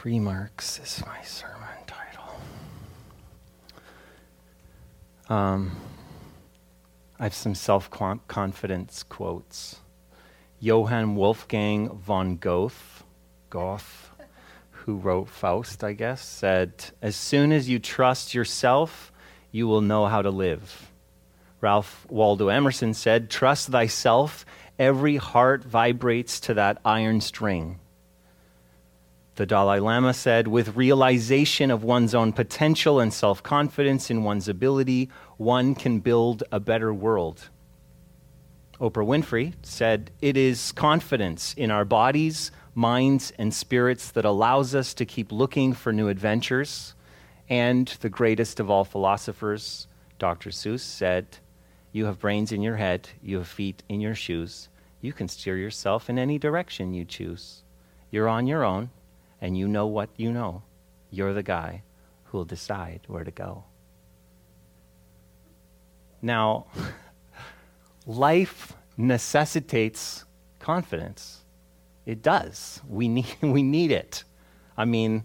Three 0.00 0.18
marks 0.18 0.78
is 0.78 1.04
my 1.04 1.20
sermon 1.20 1.68
title. 1.86 2.40
Um, 5.28 5.76
I 7.18 7.24
have 7.24 7.34
some 7.34 7.54
self 7.54 7.90
confidence 7.90 9.02
quotes. 9.02 9.80
Johann 10.58 11.16
Wolfgang 11.16 11.90
von 11.90 12.38
Goethe, 12.38 13.02
Goethe, 13.50 14.08
who 14.70 14.96
wrote 14.96 15.28
Faust, 15.28 15.84
I 15.84 15.92
guess, 15.92 16.24
said, 16.24 16.72
As 17.02 17.14
soon 17.14 17.52
as 17.52 17.68
you 17.68 17.78
trust 17.78 18.32
yourself, 18.32 19.12
you 19.52 19.68
will 19.68 19.82
know 19.82 20.06
how 20.06 20.22
to 20.22 20.30
live. 20.30 20.90
Ralph 21.60 22.06
Waldo 22.08 22.48
Emerson 22.48 22.94
said, 22.94 23.28
Trust 23.28 23.68
thyself, 23.68 24.46
every 24.78 25.16
heart 25.16 25.62
vibrates 25.62 26.40
to 26.40 26.54
that 26.54 26.78
iron 26.86 27.20
string. 27.20 27.80
The 29.40 29.46
Dalai 29.46 29.80
Lama 29.80 30.12
said, 30.12 30.48
with 30.48 30.76
realization 30.76 31.70
of 31.70 31.82
one's 31.82 32.14
own 32.14 32.34
potential 32.34 33.00
and 33.00 33.10
self 33.10 33.42
confidence 33.42 34.10
in 34.10 34.22
one's 34.22 34.48
ability, 34.48 35.08
one 35.38 35.74
can 35.74 36.00
build 36.00 36.44
a 36.52 36.60
better 36.60 36.92
world. 36.92 37.48
Oprah 38.78 39.06
Winfrey 39.06 39.54
said, 39.62 40.10
It 40.20 40.36
is 40.36 40.72
confidence 40.72 41.54
in 41.54 41.70
our 41.70 41.86
bodies, 41.86 42.50
minds, 42.74 43.32
and 43.38 43.54
spirits 43.54 44.10
that 44.10 44.26
allows 44.26 44.74
us 44.74 44.92
to 44.92 45.06
keep 45.06 45.32
looking 45.32 45.72
for 45.72 45.90
new 45.90 46.08
adventures. 46.08 46.94
And 47.48 47.88
the 48.00 48.10
greatest 48.10 48.60
of 48.60 48.68
all 48.68 48.84
philosophers, 48.84 49.86
Dr. 50.18 50.50
Seuss, 50.50 50.80
said, 50.80 51.38
You 51.92 52.04
have 52.04 52.20
brains 52.20 52.52
in 52.52 52.60
your 52.60 52.76
head, 52.76 53.08
you 53.22 53.38
have 53.38 53.48
feet 53.48 53.84
in 53.88 54.02
your 54.02 54.14
shoes. 54.14 54.68
You 55.00 55.14
can 55.14 55.28
steer 55.28 55.56
yourself 55.56 56.10
in 56.10 56.18
any 56.18 56.38
direction 56.38 56.92
you 56.92 57.06
choose. 57.06 57.64
You're 58.10 58.28
on 58.28 58.46
your 58.46 58.64
own 58.64 58.90
and 59.40 59.56
you 59.56 59.68
know 59.68 59.86
what 59.86 60.10
you 60.16 60.32
know, 60.32 60.62
you're 61.10 61.34
the 61.34 61.42
guy 61.42 61.82
who 62.24 62.38
will 62.38 62.44
decide 62.44 63.00
where 63.06 63.24
to 63.24 63.30
go. 63.30 63.64
Now, 66.22 66.66
life 68.06 68.74
necessitates 68.96 70.24
confidence. 70.58 71.44
It 72.06 72.22
does. 72.22 72.80
We 72.88 73.08
need, 73.16 73.36
we 73.40 73.62
need 73.62 73.90
it. 73.90 74.24
I 74.76 74.84
mean, 74.84 75.24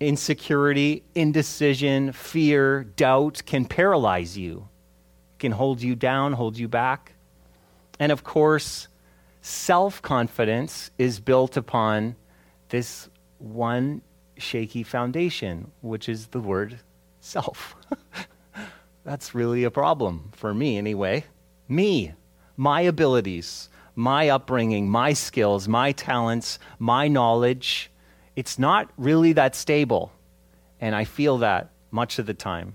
insecurity, 0.00 1.04
indecision, 1.14 2.12
fear, 2.12 2.84
doubt 2.84 3.42
can 3.46 3.64
paralyze 3.64 4.38
you, 4.38 4.68
can 5.38 5.52
hold 5.52 5.82
you 5.82 5.94
down, 5.94 6.32
hold 6.32 6.56
you 6.56 6.68
back. 6.68 7.14
And 7.98 8.12
of 8.12 8.22
course, 8.22 8.88
self 9.40 10.00
confidence 10.02 10.90
is 10.98 11.20
built 11.20 11.56
upon 11.56 12.16
this 12.68 13.08
one 13.38 14.02
shaky 14.36 14.82
foundation, 14.82 15.70
which 15.80 16.08
is 16.08 16.28
the 16.28 16.40
word 16.40 16.78
self. 17.20 17.76
That's 19.04 19.34
really 19.34 19.64
a 19.64 19.70
problem 19.70 20.30
for 20.34 20.52
me, 20.52 20.76
anyway. 20.76 21.24
Me, 21.68 22.12
my 22.56 22.82
abilities, 22.82 23.68
my 23.94 24.28
upbringing, 24.28 24.88
my 24.88 25.12
skills, 25.12 25.66
my 25.66 25.92
talents, 25.92 26.58
my 26.78 27.08
knowledge. 27.08 27.90
It's 28.36 28.58
not 28.58 28.90
really 28.96 29.32
that 29.32 29.56
stable. 29.56 30.12
And 30.80 30.94
I 30.94 31.04
feel 31.04 31.38
that 31.38 31.70
much 31.90 32.18
of 32.18 32.26
the 32.26 32.34
time. 32.34 32.74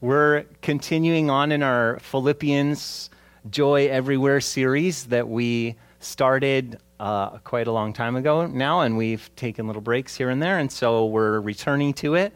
We're 0.00 0.44
continuing 0.62 1.28
on 1.28 1.50
in 1.50 1.62
our 1.62 1.98
Philippians 2.00 3.10
Joy 3.50 3.88
Everywhere 3.88 4.40
series 4.40 5.06
that 5.06 5.28
we 5.28 5.76
started 6.00 6.78
uh, 7.00 7.38
quite 7.38 7.66
a 7.66 7.72
long 7.72 7.92
time 7.92 8.16
ago 8.16 8.46
now, 8.46 8.80
and 8.80 8.96
we've 8.96 9.34
taken 9.36 9.66
little 9.66 9.82
breaks 9.82 10.16
here 10.16 10.30
and 10.30 10.42
there, 10.42 10.58
and 10.58 10.70
so 10.70 11.06
we're 11.06 11.40
returning 11.40 11.92
to 11.94 12.14
it. 12.14 12.32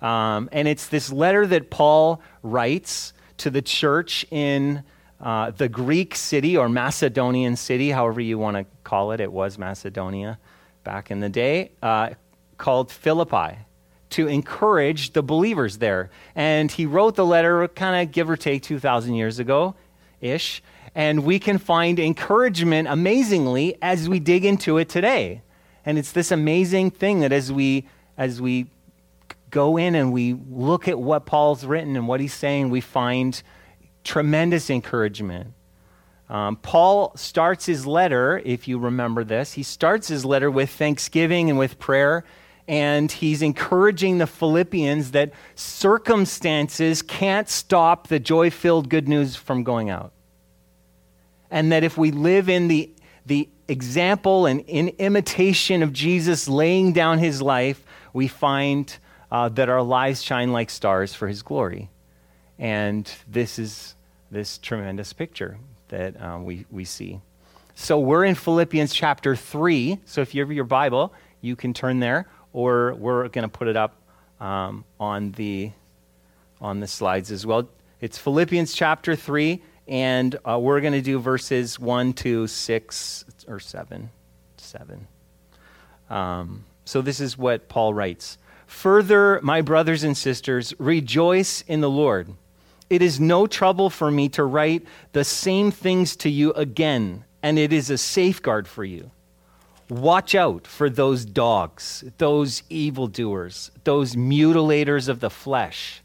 Um, 0.00 0.48
and 0.52 0.66
it's 0.66 0.88
this 0.88 1.12
letter 1.12 1.46
that 1.46 1.70
Paul 1.70 2.22
writes 2.42 3.12
to 3.38 3.50
the 3.50 3.62
church 3.62 4.24
in 4.30 4.82
uh, 5.20 5.50
the 5.50 5.68
Greek 5.68 6.14
city 6.14 6.56
or 6.56 6.68
Macedonian 6.68 7.56
city, 7.56 7.90
however 7.90 8.20
you 8.20 8.38
want 8.38 8.56
to 8.56 8.66
call 8.84 9.12
it. 9.12 9.20
It 9.20 9.30
was 9.30 9.58
Macedonia 9.58 10.38
back 10.82 11.10
in 11.10 11.20
the 11.20 11.28
day, 11.28 11.72
uh, 11.82 12.10
called 12.56 12.90
Philippi, 12.90 13.58
to 14.10 14.26
encourage 14.26 15.12
the 15.12 15.22
believers 15.22 15.78
there. 15.78 16.10
And 16.34 16.70
he 16.70 16.86
wrote 16.86 17.14
the 17.16 17.26
letter 17.26 17.68
kind 17.68 18.02
of 18.02 18.12
give 18.12 18.30
or 18.30 18.36
take 18.36 18.62
2,000 18.62 19.14
years 19.14 19.38
ago 19.38 19.74
ish 20.20 20.62
and 20.94 21.24
we 21.24 21.38
can 21.38 21.58
find 21.58 21.98
encouragement 21.98 22.88
amazingly 22.88 23.76
as 23.80 24.08
we 24.08 24.18
dig 24.18 24.44
into 24.44 24.78
it 24.78 24.88
today. 24.88 25.42
And 25.84 25.98
it's 25.98 26.12
this 26.12 26.30
amazing 26.30 26.90
thing 26.90 27.20
that 27.20 27.32
as 27.32 27.52
we 27.52 27.86
as 28.16 28.40
we 28.40 28.66
go 29.50 29.76
in 29.76 29.94
and 29.94 30.12
we 30.12 30.34
look 30.34 30.88
at 30.88 30.98
what 30.98 31.26
Paul's 31.26 31.64
written 31.64 31.96
and 31.96 32.06
what 32.06 32.20
he's 32.20 32.34
saying, 32.34 32.70
we 32.70 32.80
find 32.80 33.42
tremendous 34.04 34.68
encouragement. 34.68 35.54
Um, 36.28 36.56
Paul 36.56 37.12
starts 37.16 37.66
his 37.66 37.86
letter, 37.86 38.40
if 38.44 38.68
you 38.68 38.78
remember 38.78 39.24
this, 39.24 39.54
he 39.54 39.64
starts 39.64 40.06
his 40.06 40.24
letter 40.24 40.50
with 40.50 40.70
thanksgiving 40.70 41.50
and 41.50 41.58
with 41.58 41.80
prayer, 41.80 42.24
and 42.68 43.10
he's 43.10 43.42
encouraging 43.42 44.18
the 44.18 44.28
Philippians 44.28 45.10
that 45.10 45.32
circumstances 45.56 47.02
can't 47.02 47.48
stop 47.48 48.06
the 48.06 48.20
joy 48.20 48.50
filled 48.50 48.88
good 48.88 49.08
news 49.08 49.34
from 49.34 49.64
going 49.64 49.90
out 49.90 50.12
and 51.50 51.72
that 51.72 51.84
if 51.84 51.98
we 51.98 52.10
live 52.10 52.48
in 52.48 52.68
the, 52.68 52.90
the 53.26 53.48
example 53.68 54.46
and 54.46 54.60
in 54.60 54.88
imitation 54.98 55.82
of 55.82 55.92
Jesus 55.92 56.48
laying 56.48 56.92
down 56.92 57.18
his 57.18 57.42
life, 57.42 57.84
we 58.12 58.28
find 58.28 58.96
uh, 59.30 59.48
that 59.50 59.68
our 59.68 59.82
lives 59.82 60.22
shine 60.22 60.52
like 60.52 60.70
stars 60.70 61.14
for 61.14 61.28
his 61.28 61.42
glory. 61.42 61.88
And 62.58 63.10
this 63.28 63.58
is 63.58 63.94
this 64.30 64.58
tremendous 64.58 65.12
picture 65.12 65.58
that 65.88 66.20
uh, 66.20 66.38
we, 66.40 66.66
we 66.70 66.84
see. 66.84 67.20
So 67.74 67.98
we're 67.98 68.24
in 68.24 68.34
Philippians 68.34 68.92
chapter 68.92 69.34
3. 69.34 69.98
So 70.04 70.20
if 70.20 70.34
you 70.34 70.42
have 70.42 70.52
your 70.52 70.64
Bible, 70.64 71.12
you 71.40 71.56
can 71.56 71.72
turn 71.72 72.00
there, 72.00 72.28
or 72.52 72.94
we're 72.94 73.28
going 73.28 73.42
to 73.42 73.48
put 73.48 73.68
it 73.68 73.76
up 73.76 73.96
um, 74.40 74.84
on, 74.98 75.32
the, 75.32 75.72
on 76.60 76.80
the 76.80 76.86
slides 76.86 77.30
as 77.30 77.46
well. 77.46 77.68
It's 78.00 78.18
Philippians 78.18 78.74
chapter 78.74 79.16
3 79.16 79.62
and 79.90 80.38
uh, 80.48 80.56
we're 80.56 80.80
going 80.80 80.92
to 80.92 81.02
do 81.02 81.18
verses 81.18 81.78
1 81.78 82.12
to 82.12 82.46
6 82.46 83.24
or 83.48 83.58
7. 83.58 84.08
7. 84.56 85.08
Um, 86.08 86.64
so 86.84 87.02
this 87.02 87.20
is 87.20 87.36
what 87.36 87.68
Paul 87.68 87.92
writes 87.92 88.38
Further, 88.68 89.40
my 89.42 89.62
brothers 89.62 90.04
and 90.04 90.16
sisters, 90.16 90.72
rejoice 90.78 91.62
in 91.62 91.80
the 91.80 91.90
Lord. 91.90 92.28
It 92.88 93.02
is 93.02 93.18
no 93.18 93.48
trouble 93.48 93.90
for 93.90 94.12
me 94.12 94.28
to 94.30 94.44
write 94.44 94.86
the 95.12 95.24
same 95.24 95.72
things 95.72 96.14
to 96.16 96.30
you 96.30 96.52
again, 96.52 97.24
and 97.42 97.58
it 97.58 97.72
is 97.72 97.90
a 97.90 97.98
safeguard 97.98 98.68
for 98.68 98.84
you. 98.84 99.10
Watch 99.88 100.36
out 100.36 100.68
for 100.68 100.88
those 100.88 101.24
dogs, 101.24 102.04
those 102.18 102.62
evildoers, 102.68 103.72
those 103.82 104.14
mutilators 104.14 105.08
of 105.08 105.18
the 105.18 105.30
flesh 105.30 106.00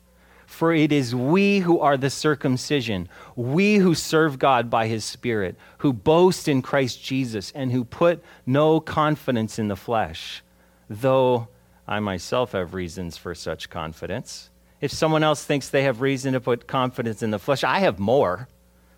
for 0.55 0.73
it 0.73 0.91
is 0.91 1.13
we 1.13 1.59
who 1.59 1.79
are 1.79 1.97
the 1.97 2.09
circumcision, 2.09 3.09
we 3.35 3.75
who 3.75 3.93
serve 3.93 4.39
God 4.39 4.69
by 4.69 4.87
his 4.87 5.03
Spirit, 5.03 5.57
who 5.79 5.91
boast 5.91 6.47
in 6.47 6.61
Christ 6.61 7.03
Jesus, 7.03 7.51
and 7.53 7.71
who 7.71 7.83
put 7.83 8.23
no 8.45 8.79
confidence 8.79 9.59
in 9.59 9.67
the 9.67 9.75
flesh, 9.75 10.41
though 10.89 11.49
I 11.85 11.99
myself 11.99 12.53
have 12.53 12.73
reasons 12.73 13.17
for 13.17 13.35
such 13.35 13.69
confidence. 13.69 14.49
If 14.79 14.91
someone 14.91 15.23
else 15.23 15.43
thinks 15.43 15.69
they 15.69 15.83
have 15.83 15.99
reason 15.99 16.33
to 16.33 16.39
put 16.39 16.67
confidence 16.67 17.21
in 17.21 17.31
the 17.31 17.39
flesh, 17.39 17.63
I 17.63 17.79
have 17.79 17.99
more. 17.99 18.47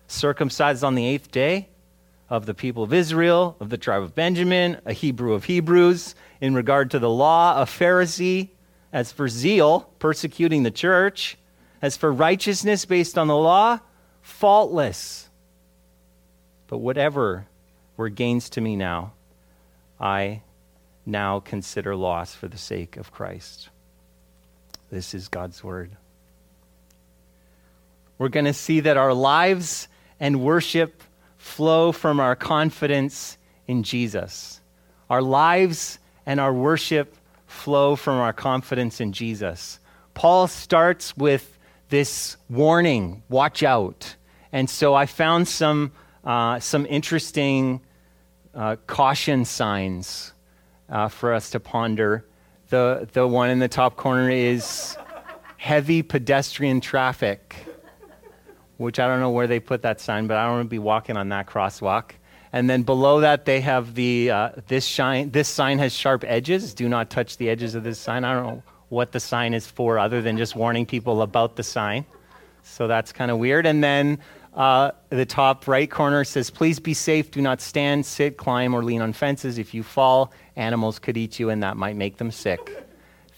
Circumcised 0.06 0.84
on 0.84 0.94
the 0.94 1.06
eighth 1.06 1.30
day, 1.30 1.68
of 2.30 2.46
the 2.46 2.54
people 2.54 2.82
of 2.82 2.92
Israel, 2.92 3.56
of 3.58 3.70
the 3.70 3.78
tribe 3.78 4.02
of 4.02 4.14
Benjamin, 4.14 4.80
a 4.84 4.92
Hebrew 4.92 5.32
of 5.32 5.44
Hebrews, 5.44 6.14
in 6.40 6.54
regard 6.54 6.90
to 6.92 6.98
the 6.98 7.10
law, 7.10 7.60
a 7.60 7.64
Pharisee. 7.64 8.50
As 8.92 9.12
for 9.12 9.28
zeal, 9.28 9.80
persecuting 9.98 10.62
the 10.62 10.70
church, 10.70 11.36
as 11.80 11.96
for 11.96 12.12
righteousness 12.12 12.84
based 12.84 13.16
on 13.16 13.28
the 13.28 13.36
law, 13.36 13.78
faultless. 14.20 15.28
But 16.66 16.78
whatever 16.78 17.46
were 17.96 18.08
gains 18.08 18.50
to 18.50 18.60
me 18.60 18.76
now, 18.76 19.12
I 20.00 20.42
now 21.06 21.40
consider 21.40 21.96
loss 21.96 22.34
for 22.34 22.48
the 22.48 22.58
sake 22.58 22.96
of 22.96 23.12
Christ. 23.12 23.70
This 24.90 25.14
is 25.14 25.28
God's 25.28 25.62
word. 25.64 25.90
We're 28.18 28.28
going 28.28 28.46
to 28.46 28.52
see 28.52 28.80
that 28.80 28.96
our 28.96 29.14
lives 29.14 29.88
and 30.18 30.42
worship 30.42 31.02
flow 31.36 31.92
from 31.92 32.20
our 32.20 32.34
confidence 32.34 33.38
in 33.66 33.82
Jesus. 33.82 34.60
Our 35.08 35.22
lives 35.22 35.98
and 36.26 36.40
our 36.40 36.52
worship 36.52 37.16
flow 37.46 37.96
from 37.96 38.18
our 38.18 38.32
confidence 38.32 39.00
in 39.00 39.12
Jesus. 39.12 39.78
Paul 40.14 40.48
starts 40.48 41.16
with 41.16 41.57
this 41.88 42.36
warning 42.48 43.22
watch 43.28 43.62
out. 43.62 44.16
And 44.52 44.68
so 44.68 44.94
I 44.94 45.06
found 45.06 45.48
some, 45.48 45.92
uh, 46.24 46.60
some 46.60 46.86
interesting 46.86 47.80
uh, 48.54 48.76
caution 48.86 49.44
signs 49.44 50.32
uh, 50.88 51.08
for 51.08 51.32
us 51.34 51.50
to 51.50 51.60
ponder 51.60 52.24
The, 52.70 53.08
the 53.12 53.26
one 53.26 53.48
in 53.48 53.60
the 53.60 53.68
top 53.68 53.96
corner 53.96 54.28
is 54.30 54.96
heavy 55.56 56.02
pedestrian 56.02 56.80
traffic, 56.80 57.56
which 58.76 58.98
I 58.98 59.06
don't 59.06 59.20
know 59.20 59.30
where 59.30 59.46
they 59.46 59.58
put 59.58 59.80
that 59.82 60.00
sign, 60.00 60.26
but 60.26 60.36
I 60.36 60.44
don't 60.44 60.56
want 60.56 60.66
to 60.66 60.68
be 60.68 60.78
walking 60.78 61.16
on 61.16 61.30
that 61.30 61.46
crosswalk. 61.46 62.12
And 62.52 62.68
then 62.68 62.82
below 62.82 63.20
that, 63.20 63.44
they 63.44 63.60
have 63.62 63.94
the 63.94 64.30
uh, 64.30 64.50
this 64.66 64.84
shine. 64.86 65.30
This 65.30 65.48
sign 65.48 65.78
has 65.78 65.92
sharp 65.94 66.24
edges. 66.26 66.74
Do 66.74 66.88
not 66.88 67.08
touch 67.08 67.38
the 67.38 67.48
edges 67.48 67.74
of 67.74 67.84
this 67.84 67.98
sign. 67.98 68.24
I 68.24 68.34
don't 68.34 68.46
know 68.46 68.62
what 68.88 69.12
the 69.12 69.20
sign 69.20 69.54
is 69.54 69.66
for, 69.66 69.98
other 69.98 70.22
than 70.22 70.36
just 70.38 70.56
warning 70.56 70.86
people 70.86 71.22
about 71.22 71.56
the 71.56 71.62
sign. 71.62 72.06
So 72.62 72.86
that's 72.86 73.12
kind 73.12 73.30
of 73.30 73.38
weird. 73.38 73.66
And 73.66 73.82
then 73.82 74.18
uh, 74.54 74.92
the 75.10 75.26
top 75.26 75.68
right 75.68 75.90
corner 75.90 76.24
says, 76.24 76.50
"Please 76.50 76.78
be 76.78 76.94
safe. 76.94 77.30
Do 77.30 77.40
not 77.40 77.60
stand, 77.60 78.06
sit, 78.06 78.36
climb, 78.36 78.74
or 78.74 78.82
lean 78.82 79.00
on 79.00 79.12
fences. 79.12 79.58
If 79.58 79.74
you 79.74 79.82
fall, 79.82 80.32
animals 80.56 80.98
could 80.98 81.16
eat 81.16 81.38
you, 81.38 81.50
and 81.50 81.62
that 81.62 81.76
might 81.76 81.96
make 81.96 82.16
them 82.16 82.30
sick." 82.30 82.84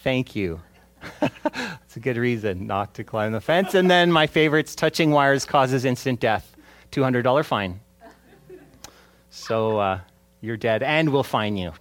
Thank 0.03 0.35
you. 0.35 0.61
That's 1.21 1.97
a 1.97 2.01
good 2.01 2.17
reason 2.17 2.67
not 2.67 2.95
to 2.95 3.05
climb 3.05 3.33
the 3.33 3.41
fence. 3.41 3.75
And 3.75 3.91
then 3.91 4.13
my 4.13 4.27
favorites: 4.27 4.75
touching 4.75 5.11
wires 5.11 5.45
causes 5.45 5.85
instant 5.85 6.21
death. 6.21 6.57
Two 6.91 7.03
hundred 7.03 7.23
dollar 7.23 7.43
fine. 7.43 7.81
So 9.31 9.79
uh, 9.79 10.01
you're 10.41 10.57
dead, 10.57 10.83
and 10.83 11.11
we'll 11.11 11.23
fine 11.23 11.57
you 11.57 11.73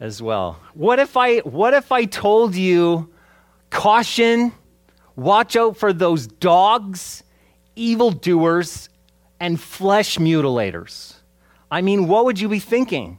as 0.00 0.22
well. 0.22 0.60
What 0.74 0.98
if 0.98 1.16
I 1.16 1.38
what 1.38 1.74
if 1.74 1.92
I 1.92 2.04
told 2.04 2.54
you 2.54 3.12
caution, 3.70 4.52
watch 5.14 5.56
out 5.56 5.76
for 5.76 5.92
those 5.92 6.26
dogs, 6.26 7.22
evildoers, 7.74 8.88
and 9.40 9.60
flesh 9.60 10.18
mutilators? 10.18 11.14
I 11.70 11.82
mean, 11.82 12.08
what 12.08 12.24
would 12.24 12.38
you 12.38 12.48
be 12.48 12.60
thinking? 12.60 13.18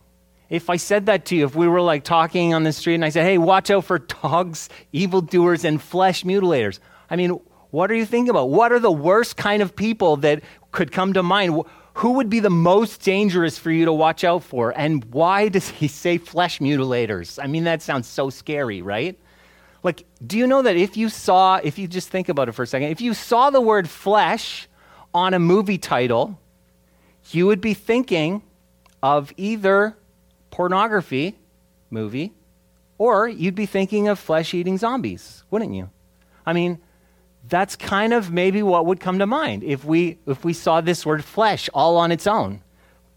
If 0.49 0.69
I 0.69 0.77
said 0.77 1.07
that 1.07 1.25
to 1.25 1.35
you, 1.35 1.45
if 1.45 1.55
we 1.55 1.67
were 1.67 1.81
like 1.81 2.05
talking 2.05 2.53
on 2.53 2.63
the 2.63 2.71
street 2.71 2.95
and 2.95 3.03
I 3.03 3.09
said, 3.09 3.25
hey, 3.25 3.37
watch 3.37 3.69
out 3.69 3.83
for 3.83 3.99
dogs, 3.99 4.69
evildoers, 4.93 5.65
and 5.65 5.81
flesh 5.81 6.23
mutilators. 6.23 6.79
I 7.09 7.17
mean, 7.17 7.39
what 7.71 7.91
are 7.91 7.95
you 7.95 8.05
thinking 8.05 8.29
about? 8.29 8.49
What 8.49 8.71
are 8.71 8.79
the 8.79 8.91
worst 8.91 9.35
kind 9.35 9.61
of 9.61 9.75
people 9.75 10.17
that 10.17 10.41
could 10.71 10.93
come 10.93 11.13
to 11.13 11.23
mind? 11.23 11.61
Who 11.97 12.11
would 12.11 12.29
be 12.29 12.39
the 12.39 12.51
most 12.51 13.01
dangerous 13.01 13.57
for 13.57 13.71
you 13.71 13.85
to 13.85 13.91
watch 13.91 14.23
out 14.23 14.43
for? 14.43 14.71
And 14.77 15.03
why 15.05 15.49
does 15.49 15.67
he 15.69 15.87
say 15.87 16.19
flesh 16.19 16.59
mutilators? 16.59 17.43
I 17.43 17.47
mean, 17.47 17.63
that 17.63 17.81
sounds 17.81 18.07
so 18.07 18.29
scary, 18.29 18.83
right? 18.83 19.17
Like, 19.81 20.05
do 20.25 20.37
you 20.37 20.45
know 20.45 20.61
that 20.61 20.75
if 20.75 20.95
you 20.95 21.09
saw, 21.09 21.59
if 21.63 21.79
you 21.79 21.87
just 21.87 22.09
think 22.09 22.29
about 22.29 22.49
it 22.49 22.51
for 22.51 22.61
a 22.61 22.67
second, 22.67 22.89
if 22.89 23.01
you 23.01 23.15
saw 23.15 23.49
the 23.49 23.61
word 23.61 23.89
flesh 23.89 24.67
on 25.11 25.33
a 25.33 25.39
movie 25.39 25.79
title, 25.79 26.39
you 27.31 27.47
would 27.47 27.61
be 27.61 27.73
thinking 27.73 28.43
of 29.01 29.33
either 29.35 29.97
pornography 30.51 31.35
movie 31.89 32.31
or 32.99 33.27
you'd 33.27 33.55
be 33.55 33.65
thinking 33.65 34.07
of 34.07 34.19
flesh 34.19 34.53
eating 34.53 34.77
zombies, 34.77 35.43
wouldn't 35.49 35.73
you? 35.73 35.89
I 36.45 36.53
mean, 36.53 36.77
that's 37.47 37.75
kind 37.75 38.13
of 38.13 38.31
maybe 38.31 38.61
what 38.61 38.85
would 38.85 38.99
come 38.99 39.19
to 39.19 39.25
mind 39.25 39.63
if 39.63 39.85
we 39.85 40.17
if 40.27 40.43
we 40.43 40.53
saw 40.53 40.81
this 40.81 41.05
word 41.05 41.23
flesh 41.23 41.69
all 41.73 41.97
on 41.97 42.11
its 42.11 42.27
own. 42.27 42.61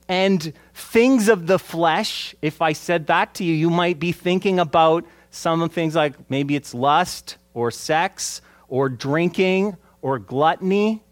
And 0.09 0.53
things 0.75 1.29
of 1.29 1.47
the 1.47 1.59
flesh 1.59 2.35
if 2.43 2.61
i 2.61 2.73
said 2.73 3.07
that 3.07 3.35
to 3.35 3.45
you 3.45 3.55
you 3.55 3.71
might 3.71 4.01
be 4.01 4.13
thinking 4.13 4.59
about 4.59 5.05
some 5.31 5.69
things 5.69 5.95
like 5.95 6.15
maybe 6.29 6.57
it's 6.57 6.75
lust 6.75 7.37
or 7.55 7.71
sex 7.71 8.43
or 8.69 8.89
drinking 8.89 9.77
or 10.03 10.19
gluttony 10.19 11.03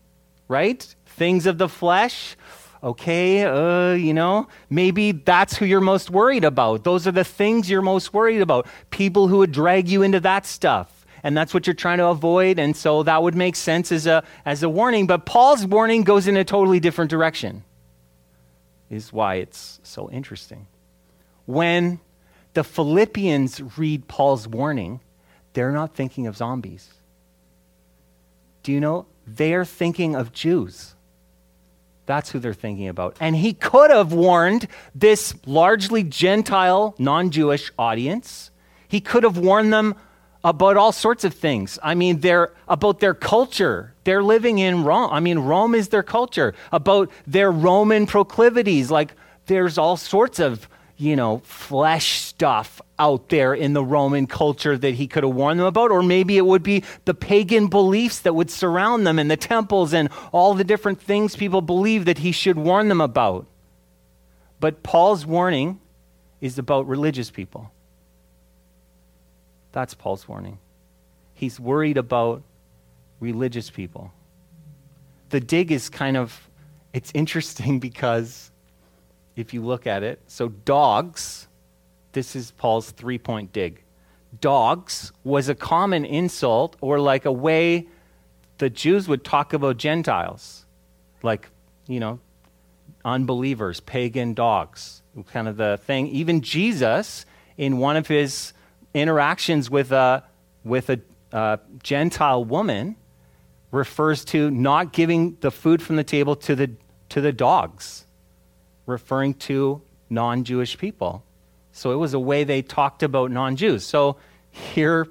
right? 0.48 0.94
Things 1.04 1.46
of 1.46 1.58
the 1.58 1.68
flesh. 1.68 2.36
Okay 2.82 3.44
uh, 3.44 3.94
you 3.94 4.14
know 4.14 4.48
maybe 4.70 5.10
that's 5.10 5.56
who 5.56 5.64
you're 5.64 5.80
most 5.80 6.10
worried 6.10 6.44
about. 6.44 6.84
Those 6.84 7.06
are 7.06 7.12
the 7.12 7.24
things 7.24 7.68
you're 7.68 7.82
most 7.82 8.14
worried 8.14 8.40
about. 8.40 8.66
People 8.90 9.28
who 9.28 9.38
would 9.38 9.52
drag 9.52 9.88
you 9.88 10.02
into 10.02 10.20
that 10.20 10.46
stuff 10.46 10.97
and 11.22 11.36
that's 11.36 11.52
what 11.52 11.66
you're 11.66 11.74
trying 11.74 11.98
to 11.98 12.06
avoid. 12.06 12.58
And 12.58 12.76
so 12.76 13.02
that 13.02 13.22
would 13.22 13.34
make 13.34 13.56
sense 13.56 13.92
as 13.92 14.06
a, 14.06 14.24
as 14.44 14.62
a 14.62 14.68
warning. 14.68 15.06
But 15.06 15.26
Paul's 15.26 15.66
warning 15.66 16.02
goes 16.02 16.26
in 16.26 16.36
a 16.36 16.44
totally 16.44 16.80
different 16.80 17.10
direction, 17.10 17.64
is 18.90 19.12
why 19.12 19.36
it's 19.36 19.80
so 19.82 20.10
interesting. 20.10 20.66
When 21.46 22.00
the 22.54 22.64
Philippians 22.64 23.78
read 23.78 24.08
Paul's 24.08 24.48
warning, 24.48 25.00
they're 25.52 25.72
not 25.72 25.94
thinking 25.94 26.26
of 26.26 26.36
zombies. 26.36 26.92
Do 28.62 28.72
you 28.72 28.80
know? 28.80 29.06
They're 29.26 29.64
thinking 29.64 30.14
of 30.14 30.32
Jews. 30.32 30.94
That's 32.06 32.30
who 32.30 32.38
they're 32.38 32.54
thinking 32.54 32.88
about. 32.88 33.16
And 33.20 33.36
he 33.36 33.52
could 33.52 33.90
have 33.90 34.12
warned 34.12 34.66
this 34.94 35.34
largely 35.44 36.02
Gentile, 36.02 36.94
non 36.98 37.30
Jewish 37.30 37.70
audience. 37.78 38.50
He 38.88 39.00
could 39.02 39.24
have 39.24 39.36
warned 39.36 39.72
them 39.72 39.94
about 40.44 40.76
all 40.76 40.92
sorts 40.92 41.24
of 41.24 41.34
things. 41.34 41.78
I 41.82 41.94
mean, 41.94 42.20
they're 42.20 42.52
about 42.68 43.00
their 43.00 43.14
culture. 43.14 43.94
They're 44.04 44.22
living 44.22 44.58
in 44.58 44.84
Rome. 44.84 45.10
I 45.12 45.20
mean, 45.20 45.40
Rome 45.40 45.74
is 45.74 45.88
their 45.88 46.02
culture. 46.02 46.54
About 46.72 47.10
their 47.26 47.50
Roman 47.50 48.06
proclivities. 48.06 48.90
Like, 48.90 49.14
there's 49.46 49.78
all 49.78 49.96
sorts 49.96 50.38
of, 50.38 50.68
you 50.96 51.16
know, 51.16 51.38
flesh 51.38 52.20
stuff 52.20 52.80
out 52.98 53.28
there 53.28 53.52
in 53.52 53.72
the 53.72 53.84
Roman 53.84 54.26
culture 54.26 54.78
that 54.78 54.94
he 54.94 55.06
could 55.06 55.24
have 55.24 55.34
warned 55.34 55.58
them 55.58 55.66
about. 55.66 55.90
Or 55.90 56.02
maybe 56.02 56.36
it 56.36 56.46
would 56.46 56.62
be 56.62 56.84
the 57.04 57.14
pagan 57.14 57.66
beliefs 57.66 58.20
that 58.20 58.34
would 58.34 58.50
surround 58.50 59.06
them 59.06 59.18
and 59.18 59.30
the 59.30 59.36
temples 59.36 59.92
and 59.92 60.08
all 60.32 60.54
the 60.54 60.64
different 60.64 61.00
things 61.00 61.34
people 61.34 61.62
believe 61.62 62.04
that 62.04 62.18
he 62.18 62.32
should 62.32 62.56
warn 62.56 62.88
them 62.88 63.00
about. 63.00 63.46
But 64.60 64.82
Paul's 64.82 65.26
warning 65.26 65.80
is 66.40 66.58
about 66.58 66.86
religious 66.86 67.30
people. 67.30 67.72
That's 69.72 69.94
Paul's 69.94 70.26
warning. 70.26 70.58
He's 71.34 71.60
worried 71.60 71.96
about 71.96 72.42
religious 73.20 73.70
people. 73.70 74.12
The 75.30 75.40
dig 75.40 75.70
is 75.70 75.88
kind 75.88 76.16
of 76.16 76.48
it's 76.92 77.12
interesting 77.14 77.78
because 77.88 78.50
if 79.36 79.54
you 79.54 79.62
look 79.62 79.86
at 79.86 80.02
it, 80.02 80.20
so 80.26 80.48
dogs, 80.48 81.46
this 82.12 82.34
is 82.34 82.50
Paul's 82.52 82.90
three-point 82.90 83.52
dig. 83.52 83.82
Dogs 84.40 85.12
was 85.22 85.48
a 85.48 85.54
common 85.54 86.04
insult 86.04 86.76
or 86.80 86.98
like 87.00 87.24
a 87.24 87.32
way 87.32 87.86
the 88.58 88.68
Jews 88.68 89.08
would 89.08 89.24
talk 89.24 89.52
about 89.52 89.76
Gentiles. 89.76 90.66
Like, 91.22 91.48
you 91.86 92.00
know, 92.00 92.18
unbelievers, 93.04 93.80
pagan 93.80 94.34
dogs, 94.34 95.02
kind 95.32 95.48
of 95.48 95.56
the 95.56 95.78
thing. 95.78 96.08
Even 96.08 96.40
Jesus, 96.40 97.24
in 97.56 97.78
one 97.78 97.96
of 97.96 98.08
his 98.08 98.52
interactions 98.98 99.70
with 99.70 99.92
a, 99.92 100.24
with 100.64 100.90
a, 100.90 101.00
a 101.32 101.60
Gentile 101.82 102.44
woman 102.44 102.96
refers 103.70 104.24
to 104.26 104.50
not 104.50 104.92
giving 104.92 105.36
the 105.40 105.50
food 105.50 105.82
from 105.82 105.96
the 105.96 106.04
table 106.04 106.36
to 106.36 106.54
the, 106.54 106.70
to 107.10 107.20
the 107.20 107.32
dogs, 107.32 108.06
referring 108.86 109.34
to 109.34 109.82
non 110.10 110.44
Jewish 110.44 110.78
people. 110.78 111.22
So 111.72 111.92
it 111.92 111.96
was 111.96 112.14
a 112.14 112.18
way 112.18 112.44
they 112.44 112.62
talked 112.62 113.02
about 113.02 113.30
non 113.30 113.56
Jews. 113.56 113.84
So 113.84 114.16
here, 114.50 115.06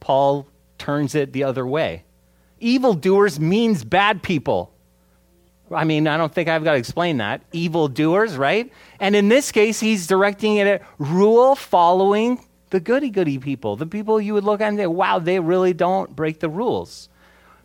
Paul 0.00 0.46
turns 0.78 1.14
it 1.14 1.32
the 1.32 1.44
other 1.44 1.66
way. 1.66 2.04
Evildoers 2.60 3.40
means 3.40 3.84
bad 3.84 4.22
people. 4.22 4.72
I 5.70 5.84
mean, 5.84 6.06
I 6.06 6.16
don't 6.16 6.32
think 6.32 6.48
I've 6.48 6.62
got 6.62 6.72
to 6.72 6.78
explain 6.78 7.18
that. 7.18 7.42
Evildoers, 7.52 8.36
right? 8.36 8.70
And 9.00 9.16
in 9.16 9.28
this 9.28 9.50
case, 9.50 9.80
he's 9.80 10.06
directing 10.06 10.56
it 10.56 10.66
at 10.66 10.82
rule 10.98 11.54
following 11.54 12.44
the 12.74 12.80
goody 12.80 13.08
goody 13.08 13.38
people, 13.38 13.76
the 13.76 13.86
people 13.86 14.20
you 14.20 14.34
would 14.34 14.42
look 14.42 14.60
at 14.60 14.66
and 14.66 14.76
say, 14.76 14.88
wow, 14.88 15.20
they 15.20 15.38
really 15.38 15.72
don't 15.72 16.16
break 16.16 16.40
the 16.40 16.48
rules. 16.48 17.08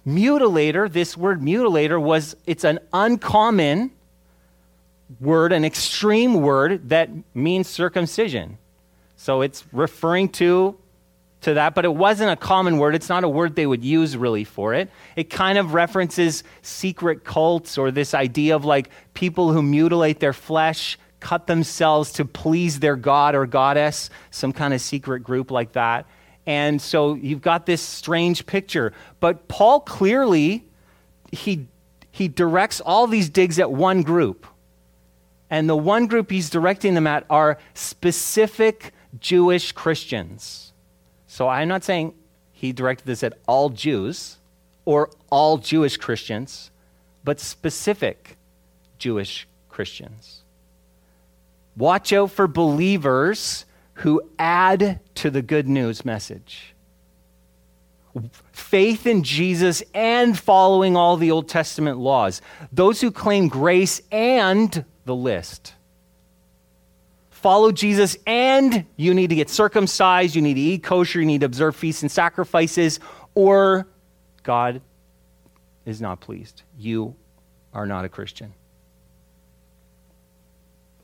Mutilator, 0.05 0.87
this 0.87 1.17
word 1.17 1.41
mutilator 1.41 1.99
was, 1.99 2.35
it's 2.45 2.63
an 2.63 2.77
uncommon 2.93 3.89
word, 5.19 5.51
an 5.51 5.65
extreme 5.65 6.35
word 6.35 6.89
that 6.89 7.09
means 7.33 7.67
circumcision. 7.67 8.59
So 9.15 9.41
it's 9.41 9.63
referring 9.71 10.29
to 10.33 10.77
to 11.41 11.53
that, 11.55 11.73
but 11.73 11.85
it 11.85 11.95
wasn't 11.95 12.29
a 12.29 12.35
common 12.35 12.77
word. 12.77 12.93
It's 12.93 13.09
not 13.09 13.23
a 13.23 13.29
word 13.29 13.55
they 13.55 13.65
would 13.65 13.83
use 13.83 14.15
really 14.15 14.43
for 14.43 14.75
it. 14.75 14.91
It 15.15 15.31
kind 15.31 15.57
of 15.57 15.73
references 15.73 16.43
secret 16.61 17.23
cults 17.23 17.79
or 17.79 17.89
this 17.89 18.13
idea 18.13 18.55
of 18.55 18.63
like 18.63 18.91
people 19.15 19.53
who 19.53 19.63
mutilate 19.63 20.19
their 20.19 20.33
flesh 20.33 20.99
cut 21.19 21.47
themselves 21.47 22.13
to 22.13 22.25
please 22.25 22.79
their 22.79 22.95
god 22.95 23.35
or 23.35 23.45
goddess, 23.45 24.09
some 24.31 24.53
kind 24.53 24.73
of 24.73 24.81
secret 24.81 25.21
group 25.21 25.51
like 25.51 25.73
that. 25.73 26.05
And 26.45 26.81
so 26.81 27.13
you've 27.13 27.41
got 27.41 27.65
this 27.65 27.81
strange 27.81 28.45
picture. 28.45 28.93
But 29.19 29.47
Paul 29.47 29.81
clearly, 29.81 30.65
he, 31.31 31.67
he 32.11 32.27
directs 32.27 32.81
all 32.81 33.05
these 33.07 33.29
digs 33.29 33.59
at 33.59 33.71
one 33.71 34.01
group. 34.01 34.47
And 35.49 35.69
the 35.69 35.75
one 35.75 36.07
group 36.07 36.31
he's 36.31 36.49
directing 36.49 36.93
them 36.93 37.07
at 37.07 37.25
are 37.29 37.57
specific 37.73 38.93
Jewish 39.19 39.71
Christians. 39.71 40.73
So 41.27 41.47
I'm 41.47 41.67
not 41.67 41.83
saying 41.83 42.13
he 42.51 42.71
directed 42.71 43.05
this 43.05 43.23
at 43.23 43.33
all 43.47 43.69
Jews 43.69 44.37
or 44.85 45.09
all 45.29 45.57
Jewish 45.57 45.97
Christians, 45.97 46.71
but 47.23 47.39
specific 47.39 48.37
Jewish 48.97 49.47
Christians. 49.69 50.43
Watch 51.79 52.11
out 52.11 52.31
for 52.31 52.45
believers 52.45 53.65
who 53.93 54.21
add 54.37 54.99
to 55.15 55.29
the 55.29 55.41
good 55.41 55.69
news 55.69 56.03
message. 56.03 56.75
Faith 58.51 59.07
in 59.07 59.23
Jesus 59.23 59.81
and 59.93 60.37
following 60.37 60.97
all 60.97 61.15
the 61.15 61.31
Old 61.31 61.47
Testament 61.47 61.97
laws. 61.97 62.41
Those 62.73 62.99
who 62.99 63.11
claim 63.11 63.47
grace 63.47 64.01
and 64.11 64.83
the 65.05 65.15
list. 65.15 65.73
Follow 67.29 67.71
Jesus 67.71 68.17
and 68.27 68.85
you 68.97 69.13
need 69.13 69.29
to 69.29 69.35
get 69.35 69.49
circumcised, 69.49 70.35
you 70.35 70.41
need 70.41 70.55
to 70.55 70.59
eat 70.59 70.83
kosher, 70.83 71.21
you 71.21 71.25
need 71.25 71.39
to 71.39 71.45
observe 71.45 71.77
feasts 71.77 72.01
and 72.01 72.11
sacrifices, 72.11 72.99
or 73.35 73.87
God 74.43 74.81
is 75.85 76.01
not 76.01 76.19
pleased. 76.19 76.61
You 76.77 77.15
are 77.73 77.85
not 77.85 78.03
a 78.03 78.09
Christian. 78.09 78.53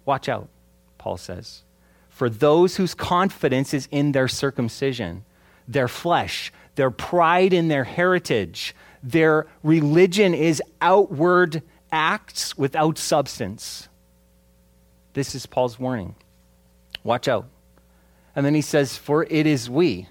Watch 0.04 0.28
out, 0.28 0.50
Paul 1.06 1.18
says. 1.18 1.62
For 2.10 2.32
those 2.32 2.78
whose 2.78 2.96
confidence 2.96 3.76
is 3.76 3.88
in 3.92 4.12
their 4.12 4.28
circumcision, 4.28 5.24
their 5.68 5.88
flesh, 5.88 6.52
their 6.74 6.90
pride 6.90 7.54
in 7.54 7.68
their 7.68 7.84
heritage, 7.84 8.76
their 9.04 9.46
religion 9.62 10.34
is 10.34 10.64
outward 10.82 11.62
acts 11.92 12.58
without 12.58 12.98
substance. 12.98 13.88
This 15.14 15.36
is 15.36 15.46
Paul's 15.46 15.78
warning. 15.78 16.16
Watch 17.04 17.28
out. 17.28 17.46
And 18.36 18.44
then 18.44 18.56
he 18.56 18.62
says, 18.62 18.98
For 18.98 19.26
it 19.26 19.46
is 19.46 19.70
we. 19.70 20.08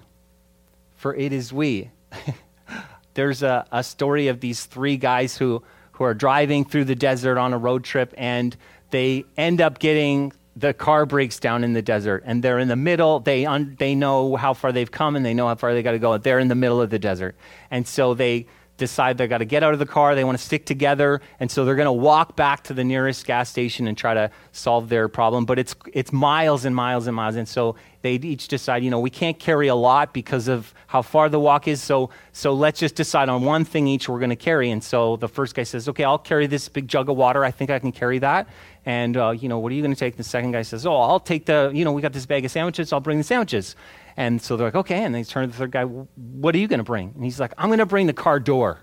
For 0.95 1.13
it 1.13 1.33
is 1.33 1.51
we. 1.51 1.91
There's 3.15 3.43
a, 3.43 3.65
a 3.69 3.83
story 3.83 4.29
of 4.29 4.39
these 4.39 4.63
three 4.63 4.95
guys 4.95 5.35
who, 5.35 5.61
who 5.91 6.05
are 6.05 6.13
driving 6.13 6.63
through 6.63 6.85
the 6.85 6.95
desert 6.95 7.37
on 7.37 7.51
a 7.51 7.57
road 7.57 7.83
trip 7.83 8.13
and 8.17 8.55
they 8.91 9.25
end 9.35 9.59
up 9.59 9.79
getting 9.79 10.31
the 10.55 10.73
car 10.73 11.05
breaks 11.05 11.39
down 11.39 11.63
in 11.63 11.73
the 11.73 11.81
desert 11.81 12.23
and 12.25 12.43
they're 12.43 12.59
in 12.59 12.67
the 12.67 12.75
middle 12.75 13.19
they 13.19 13.45
un, 13.45 13.75
they 13.77 13.93
know 13.93 14.35
how 14.35 14.53
far 14.53 14.71
they've 14.71 14.91
come 14.91 15.15
and 15.15 15.25
they 15.25 15.33
know 15.33 15.47
how 15.47 15.55
far 15.55 15.73
they 15.73 15.83
got 15.83 15.91
to 15.91 15.99
go 15.99 16.17
they're 16.17 16.39
in 16.39 16.47
the 16.47 16.55
middle 16.55 16.81
of 16.81 16.89
the 16.89 16.99
desert. 16.99 17.35
And 17.71 17.85
so 17.87 18.13
they 18.13 18.47
decide 18.77 19.17
they 19.17 19.27
got 19.27 19.37
to 19.37 19.45
get 19.45 19.63
out 19.63 19.71
of 19.71 19.79
the 19.79 19.85
car 19.85 20.15
they 20.15 20.23
want 20.25 20.37
to 20.37 20.43
stick 20.43 20.65
together 20.65 21.21
and 21.39 21.49
so 21.49 21.63
they're 21.63 21.75
going 21.75 21.85
to 21.85 21.93
walk 21.93 22.35
back 22.35 22.61
to 22.63 22.73
the 22.73 22.83
nearest 22.83 23.25
gas 23.25 23.49
station 23.49 23.87
and 23.87 23.97
try 23.97 24.13
to 24.13 24.29
solve 24.51 24.89
their 24.89 25.07
problem. 25.07 25.45
But 25.45 25.59
it's 25.59 25.75
it's 25.93 26.13
miles 26.13 26.65
and 26.65 26.75
miles 26.75 27.07
and 27.07 27.15
miles 27.15 27.35
and 27.35 27.47
so 27.47 27.75
they 28.01 28.13
each 28.15 28.47
decide 28.47 28.83
you 28.83 28.89
know 28.89 28.99
we 28.99 29.09
can't 29.09 29.39
carry 29.39 29.67
a 29.67 29.75
lot 29.75 30.13
because 30.13 30.47
of 30.47 30.73
how 30.87 31.01
far 31.01 31.27
the 31.27 31.39
walk 31.39 31.67
is 31.67 31.81
so 31.81 32.09
so 32.31 32.53
let's 32.53 32.79
just 32.79 32.95
decide 32.95 33.27
on 33.27 33.43
one 33.43 33.65
thing 33.65 33.87
each 33.87 34.07
we're 34.07 34.19
going 34.19 34.29
to 34.29 34.35
carry. 34.37 34.71
And 34.71 34.83
so 34.83 35.17
the 35.17 35.27
first 35.27 35.53
guy 35.55 35.63
says 35.63 35.89
okay 35.89 36.03
i'll 36.03 36.17
carry 36.17 36.47
this 36.47 36.69
big 36.69 36.87
jug 36.87 37.09
of 37.09 37.17
water 37.17 37.43
i 37.43 37.51
think 37.51 37.69
i 37.69 37.79
can 37.79 37.91
carry 37.91 38.19
that 38.19 38.47
and, 38.85 39.17
uh, 39.17 39.31
you 39.31 39.49
know, 39.49 39.57
what 39.57 39.71
are 39.71 39.75
you 39.75 39.81
going 39.81 39.93
to 39.93 39.99
take? 39.99 40.15
The 40.15 40.23
second 40.23 40.51
guy 40.51 40.61
says, 40.61 40.85
oh, 40.85 40.95
I'll 40.95 41.19
take 41.19 41.47
the, 41.47 41.71
you 41.73 41.83
know, 41.83 41.91
we 41.91 42.03
got 42.03 42.13
this 42.13 42.27
bag 42.27 42.45
of 42.45 42.51
sandwiches. 42.51 42.93
I'll 42.93 42.99
bring 42.99 43.17
the 43.17 43.23
sandwiches. 43.23 43.75
And 44.15 44.39
so 44.41 44.55
they're 44.55 44.67
like, 44.67 44.75
okay. 44.75 45.03
And 45.03 45.13
they 45.13 45.23
turn 45.23 45.47
to 45.47 45.51
the 45.51 45.57
third 45.57 45.71
guy, 45.71 45.83
what 45.83 46.53
are 46.53 46.59
you 46.59 46.67
going 46.67 46.79
to 46.79 46.83
bring? 46.83 47.11
And 47.15 47.23
he's 47.23 47.39
like, 47.39 47.53
I'm 47.57 47.69
going 47.69 47.79
to 47.79 47.87
bring 47.87 48.05
the 48.05 48.13
car 48.13 48.39
door. 48.39 48.79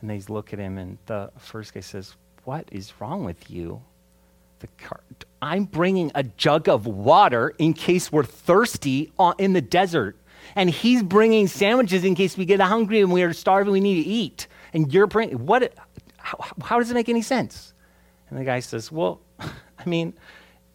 And 0.00 0.08
they 0.08 0.20
look 0.32 0.52
at 0.52 0.58
him, 0.58 0.78
and 0.78 0.98
the 1.06 1.32
first 1.38 1.74
guy 1.74 1.80
says, 1.80 2.14
what 2.44 2.68
is 2.70 2.92
wrong 3.00 3.24
with 3.24 3.50
you? 3.50 3.82
The 4.60 4.68
car, 4.78 5.00
I'm 5.42 5.64
bringing 5.64 6.12
a 6.14 6.22
jug 6.22 6.68
of 6.68 6.86
water 6.86 7.54
in 7.58 7.72
case 7.74 8.12
we're 8.12 8.22
thirsty 8.22 9.12
in 9.38 9.54
the 9.54 9.60
desert. 9.60 10.16
And 10.54 10.70
he's 10.70 11.02
bringing 11.02 11.48
sandwiches 11.48 12.04
in 12.04 12.14
case 12.14 12.36
we 12.36 12.44
get 12.44 12.60
hungry 12.60 13.00
and 13.00 13.12
we 13.12 13.22
are 13.22 13.32
starving, 13.32 13.72
we 13.72 13.80
need 13.80 14.04
to 14.04 14.08
eat. 14.08 14.46
And 14.72 14.92
you're 14.92 15.06
bringing, 15.06 15.46
what, 15.46 15.74
how, 16.16 16.38
how 16.62 16.78
does 16.78 16.90
it 16.90 16.94
make 16.94 17.08
any 17.08 17.22
sense? 17.22 17.73
And 18.34 18.40
the 18.40 18.44
guy 18.44 18.58
says, 18.58 18.90
Well, 18.90 19.20
I 19.38 19.84
mean, 19.86 20.12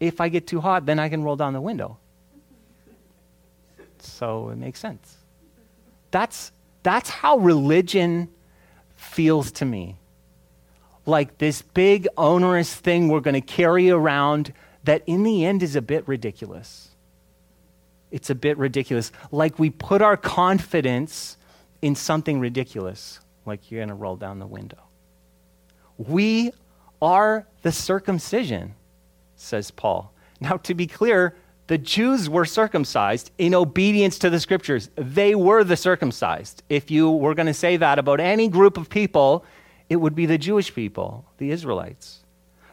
if 0.00 0.18
I 0.18 0.30
get 0.30 0.46
too 0.46 0.62
hot, 0.62 0.86
then 0.86 0.98
I 0.98 1.10
can 1.10 1.22
roll 1.22 1.36
down 1.36 1.52
the 1.52 1.60
window. 1.60 1.98
So 3.98 4.48
it 4.48 4.56
makes 4.56 4.80
sense. 4.80 5.18
That's, 6.10 6.52
that's 6.82 7.10
how 7.10 7.36
religion 7.36 8.30
feels 8.96 9.52
to 9.52 9.66
me. 9.66 9.98
Like 11.04 11.36
this 11.36 11.60
big, 11.60 12.08
onerous 12.16 12.74
thing 12.74 13.08
we're 13.08 13.20
going 13.20 13.34
to 13.34 13.42
carry 13.42 13.90
around 13.90 14.54
that 14.84 15.02
in 15.06 15.22
the 15.22 15.44
end 15.44 15.62
is 15.62 15.76
a 15.76 15.82
bit 15.82 16.08
ridiculous. 16.08 16.88
It's 18.10 18.30
a 18.30 18.34
bit 18.34 18.56
ridiculous. 18.56 19.12
Like 19.30 19.58
we 19.58 19.68
put 19.68 20.00
our 20.00 20.16
confidence 20.16 21.36
in 21.82 21.94
something 21.94 22.40
ridiculous, 22.40 23.20
like 23.44 23.70
you're 23.70 23.80
going 23.80 23.90
to 23.90 23.94
roll 23.94 24.16
down 24.16 24.38
the 24.38 24.46
window. 24.46 24.78
We 25.98 26.52
are 27.00 27.46
the 27.62 27.72
circumcision, 27.72 28.74
says 29.36 29.70
Paul. 29.70 30.12
Now, 30.40 30.56
to 30.58 30.74
be 30.74 30.86
clear, 30.86 31.34
the 31.66 31.78
Jews 31.78 32.28
were 32.28 32.44
circumcised 32.44 33.30
in 33.38 33.54
obedience 33.54 34.18
to 34.18 34.30
the 34.30 34.40
scriptures. 34.40 34.90
They 34.96 35.34
were 35.34 35.62
the 35.62 35.76
circumcised. 35.76 36.62
If 36.68 36.90
you 36.90 37.10
were 37.10 37.34
going 37.34 37.46
to 37.46 37.54
say 37.54 37.76
that 37.76 37.98
about 37.98 38.18
any 38.20 38.48
group 38.48 38.76
of 38.76 38.90
people, 38.90 39.44
it 39.88 39.96
would 39.96 40.14
be 40.14 40.26
the 40.26 40.38
Jewish 40.38 40.74
people, 40.74 41.26
the 41.38 41.50
Israelites. 41.50 42.24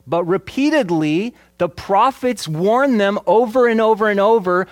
But 0.08 0.24
repeatedly, 0.24 1.36
the 1.58 1.68
prophets 1.70 2.48
warn 2.48 2.98
them 2.98 3.20
over 3.28 3.68
and 3.68 3.82
over 3.82 4.10
and 4.10 4.20
over 4.20 4.68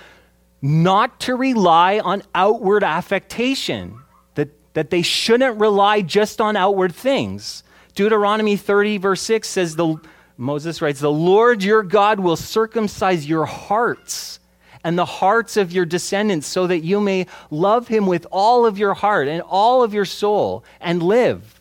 not 0.62 1.20
to 1.20 1.36
rely 1.36 2.00
on 2.00 2.24
outward 2.34 2.84
affectation, 2.84 4.00
that, 4.34 4.50
that 4.74 4.90
they 4.90 5.02
shouldn't 5.04 5.60
rely 5.60 6.02
just 6.02 6.42
on 6.42 6.56
outward 6.56 6.96
things. 6.96 7.64
Deuteronomy 7.96 8.58
30, 8.58 8.98
verse 8.98 9.22
6 9.22 9.48
says, 9.48 9.76
the, 9.78 9.96
Moses 10.38 10.82
writes, 10.82 11.00
The 11.00 11.12
Lord 11.12 11.64
your 11.64 11.82
God 11.82 12.20
will 12.20 12.36
circumcise 12.36 13.28
your 13.28 13.46
hearts 13.46 14.40
and 14.84 14.98
the 15.00 15.06
hearts 15.06 15.58
of 15.58 15.72
your 15.72 15.86
descendants 15.86 16.46
so 16.46 16.68
that 16.68 16.80
you 16.80 17.00
may 17.00 17.26
love 17.50 17.88
him 17.88 18.06
with 18.06 18.28
all 18.32 18.66
of 18.66 18.78
your 18.78 18.94
heart 18.94 19.28
and 19.28 19.42
all 19.42 19.82
of 19.82 19.94
your 19.94 20.06
soul 20.06 20.64
and 20.80 21.02
live. 21.02 21.60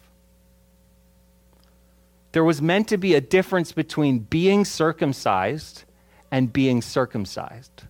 There 2.32 2.44
was 2.44 2.60
meant 2.60 2.88
to 2.88 2.98
be 2.98 3.14
a 3.14 3.20
difference 3.20 3.70
between 3.70 4.18
being 4.18 4.64
circumcised 4.64 5.84
and 6.32 6.52
being 6.52 6.82
circumcised. 6.82 7.84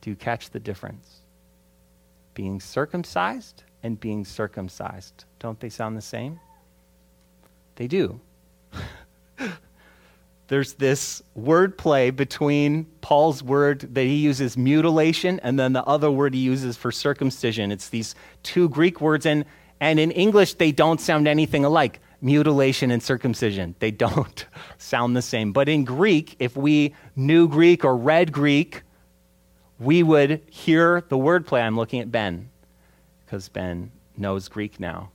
Do 0.00 0.10
you 0.10 0.16
catch 0.16 0.50
the 0.50 0.60
difference? 0.60 1.16
Being 2.34 2.60
circumcised 2.60 3.64
and 3.82 3.98
being 3.98 4.24
circumcised. 4.24 5.24
Don't 5.40 5.58
they 5.58 5.68
sound 5.68 5.96
the 5.96 6.02
same? 6.02 6.38
They 7.76 7.86
do. 7.86 8.20
There's 10.48 10.74
this 10.74 11.22
word 11.34 11.78
play 11.78 12.10
between 12.10 12.84
Paul's 13.00 13.42
word 13.42 13.80
that 13.94 14.04
he 14.04 14.16
uses 14.16 14.56
mutilation 14.56 15.40
and 15.40 15.58
then 15.58 15.72
the 15.72 15.84
other 15.84 16.10
word 16.10 16.34
he 16.34 16.40
uses 16.40 16.76
for 16.76 16.92
circumcision. 16.92 17.72
It's 17.72 17.88
these 17.88 18.14
two 18.42 18.68
Greek 18.68 19.00
words, 19.00 19.26
and, 19.26 19.44
and 19.80 19.98
in 19.98 20.10
English, 20.10 20.54
they 20.54 20.70
don't 20.70 21.00
sound 21.00 21.26
anything 21.26 21.64
alike 21.64 22.00
mutilation 22.20 22.90
and 22.90 23.02
circumcision. 23.02 23.74
They 23.78 23.90
don't 23.90 24.46
sound 24.78 25.16
the 25.16 25.22
same. 25.22 25.52
But 25.52 25.68
in 25.68 25.84
Greek, 25.84 26.36
if 26.38 26.56
we 26.56 26.94
knew 27.14 27.48
Greek 27.48 27.84
or 27.84 27.96
read 27.96 28.32
Greek, 28.32 28.82
we 29.78 30.02
would 30.02 30.42
hear 30.50 31.02
the 31.08 31.18
word 31.18 31.46
play. 31.46 31.60
I'm 31.60 31.76
looking 31.76 32.00
at 32.00 32.10
Ben 32.10 32.48
because 33.24 33.48
Ben 33.48 33.90
knows 34.16 34.48
Greek 34.48 34.80
now. 34.80 35.10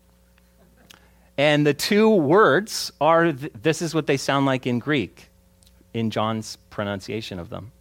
And 1.40 1.66
the 1.66 1.74
two 1.74 2.10
words 2.10 2.92
are 3.00 3.32
th- 3.32 3.54
this 3.62 3.82
is 3.82 3.96
what 3.96 4.08
they 4.08 4.18
sound 4.18 4.46
like 4.46 4.68
in 4.68 4.80
Greek, 4.80 5.30
in 5.94 6.10
John's 6.10 6.58
pronunciation 6.70 7.40
of 7.40 7.50
them 7.50 7.72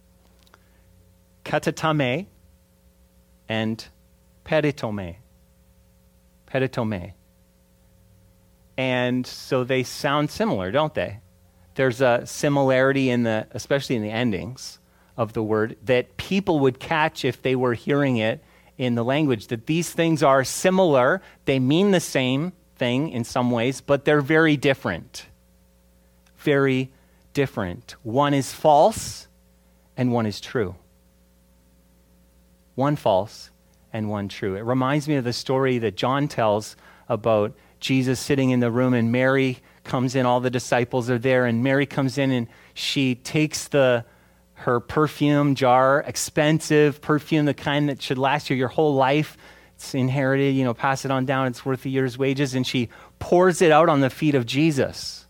katatame 1.43 2.27
and 3.49 3.85
peritome. 4.45 5.17
Peritome. 6.47 7.11
And 8.77 9.27
so 9.27 9.65
they 9.65 9.83
sound 9.83 10.31
similar, 10.31 10.71
don't 10.71 10.93
they? 10.93 11.19
There's 11.75 11.99
a 11.99 12.25
similarity 12.25 13.09
in 13.09 13.23
the, 13.23 13.45
especially 13.51 13.97
in 13.97 14.03
the 14.03 14.11
endings 14.11 14.79
of 15.17 15.33
the 15.33 15.43
word, 15.43 15.75
that 15.83 16.15
people 16.15 16.61
would 16.61 16.79
catch 16.79 17.25
if 17.25 17.41
they 17.41 17.57
were 17.57 17.73
hearing 17.73 18.15
it 18.15 18.41
in 18.77 18.95
the 18.95 19.03
language, 19.03 19.47
that 19.47 19.65
these 19.65 19.91
things 19.91 20.23
are 20.23 20.45
similar, 20.45 21.21
they 21.43 21.59
mean 21.59 21.91
the 21.91 21.99
same, 21.99 22.53
thing 22.79 23.09
in 23.09 23.23
some 23.23 23.51
ways, 23.51 23.81
but 23.81 24.05
they're 24.05 24.21
very 24.21 24.57
different. 24.57 25.27
Very 26.37 26.89
different. 27.33 27.95
One 28.03 28.33
is 28.33 28.51
false 28.51 29.27
and 29.95 30.11
one 30.11 30.25
is 30.25 30.41
true. 30.41 30.75
One 32.75 32.95
false 32.95 33.51
and 33.91 34.09
one 34.09 34.29
true. 34.29 34.55
It 34.55 34.61
reminds 34.61 35.07
me 35.07 35.15
of 35.15 35.25
the 35.25 35.33
story 35.33 35.77
that 35.79 35.95
John 35.95 36.27
tells 36.27 36.75
about 37.07 37.53
Jesus 37.79 38.19
sitting 38.19 38.51
in 38.51 38.59
the 38.59 38.71
room 38.71 38.93
and 38.93 39.11
Mary 39.11 39.59
comes 39.83 40.15
in, 40.15 40.25
all 40.25 40.39
the 40.39 40.49
disciples 40.49 41.09
are 41.09 41.17
there, 41.17 41.45
and 41.45 41.63
Mary 41.63 41.85
comes 41.85 42.17
in 42.17 42.31
and 42.31 42.47
she 42.73 43.15
takes 43.15 43.67
the 43.67 44.05
her 44.53 44.81
perfume 44.81 45.55
jar, 45.55 46.03
expensive 46.05 46.99
perfume, 47.01 47.45
the 47.45 47.53
kind 47.53 47.87
that 47.87 48.01
should 48.01 48.17
last 48.17 48.49
you 48.49 48.55
your 48.57 48.67
whole 48.67 48.93
life, 48.93 49.37
it's 49.79 49.95
inherited, 49.95 50.55
you 50.55 50.65
know, 50.65 50.73
pass 50.73 51.05
it 51.05 51.11
on 51.11 51.25
down, 51.25 51.47
it's 51.47 51.65
worth 51.65 51.85
a 51.85 51.89
year's 51.89 52.17
wages. 52.17 52.53
And 52.53 52.67
she 52.67 52.89
pours 53.17 53.61
it 53.61 53.71
out 53.71 53.87
on 53.87 54.01
the 54.01 54.09
feet 54.09 54.35
of 54.35 54.45
Jesus. 54.45 55.25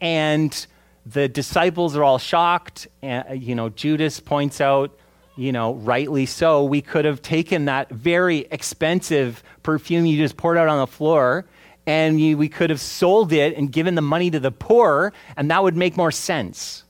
And 0.00 0.66
the 1.06 1.28
disciples 1.28 1.94
are 1.96 2.02
all 2.02 2.18
shocked. 2.18 2.88
And, 3.00 3.24
uh, 3.30 3.32
you 3.34 3.54
know, 3.54 3.68
Judas 3.68 4.18
points 4.18 4.60
out, 4.60 4.98
you 5.36 5.52
know, 5.52 5.74
rightly 5.74 6.26
so, 6.26 6.64
we 6.64 6.82
could 6.82 7.04
have 7.04 7.22
taken 7.22 7.66
that 7.66 7.90
very 7.90 8.38
expensive 8.50 9.40
perfume 9.62 10.04
you 10.04 10.16
just 10.16 10.36
poured 10.36 10.58
out 10.58 10.66
on 10.66 10.78
the 10.78 10.88
floor 10.88 11.46
and 11.86 12.20
you, 12.20 12.36
we 12.36 12.48
could 12.48 12.70
have 12.70 12.80
sold 12.80 13.32
it 13.32 13.56
and 13.56 13.70
given 13.70 13.94
the 13.94 14.02
money 14.02 14.32
to 14.32 14.40
the 14.40 14.50
poor, 14.50 15.12
and 15.36 15.50
that 15.52 15.62
would 15.62 15.76
make 15.76 15.96
more 15.96 16.10
sense. 16.10 16.82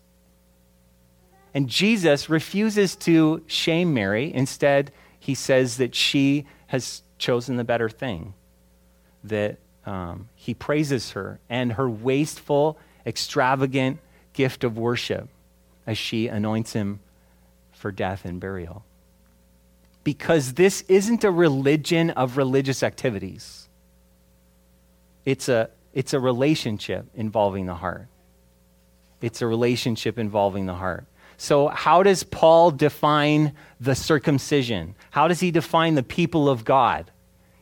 And 1.52 1.68
Jesus 1.68 2.30
refuses 2.30 2.96
to 2.96 3.42
shame 3.46 3.92
Mary. 3.92 4.32
Instead, 4.32 4.92
he 5.18 5.34
says 5.34 5.76
that 5.76 5.94
she 5.94 6.46
has 6.72 7.02
chosen 7.18 7.56
the 7.56 7.64
better 7.64 7.90
thing, 7.90 8.32
that 9.22 9.58
um, 9.84 10.30
he 10.34 10.54
praises 10.54 11.10
her 11.10 11.38
and 11.50 11.74
her 11.74 11.88
wasteful, 11.88 12.78
extravagant 13.04 13.98
gift 14.32 14.64
of 14.64 14.78
worship 14.78 15.28
as 15.86 15.98
she 15.98 16.28
anoints 16.28 16.72
him 16.72 17.00
for 17.72 17.92
death 17.92 18.24
and 18.24 18.40
burial. 18.40 18.86
Because 20.02 20.54
this 20.54 20.80
isn't 20.88 21.24
a 21.24 21.30
religion 21.30 22.08
of 22.08 22.38
religious 22.38 22.82
activities, 22.82 23.68
it's 25.26 25.50
a, 25.50 25.68
it's 25.92 26.14
a 26.14 26.20
relationship 26.20 27.04
involving 27.14 27.66
the 27.66 27.74
heart. 27.74 28.06
It's 29.20 29.42
a 29.42 29.46
relationship 29.46 30.18
involving 30.18 30.64
the 30.64 30.74
heart. 30.74 31.04
So, 31.42 31.66
how 31.66 32.04
does 32.04 32.22
Paul 32.22 32.70
define 32.70 33.54
the 33.80 33.96
circumcision? 33.96 34.94
How 35.10 35.26
does 35.26 35.40
he 35.40 35.50
define 35.50 35.96
the 35.96 36.04
people 36.04 36.48
of 36.48 36.64
God? 36.64 37.10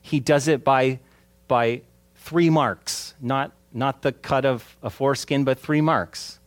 He 0.03 0.21
does 0.21 0.49
it 0.49 0.63
by, 0.63 1.01
by 1.49 1.81
three 2.15 2.51
marks, 2.51 3.15
not, 3.23 3.53
not 3.73 4.03
the 4.03 4.13
cut 4.13 4.45
of 4.45 4.77
a 4.83 4.91
foreskin, 4.91 5.45
but 5.45 5.59
three 5.59 5.81
marks. 5.81 6.41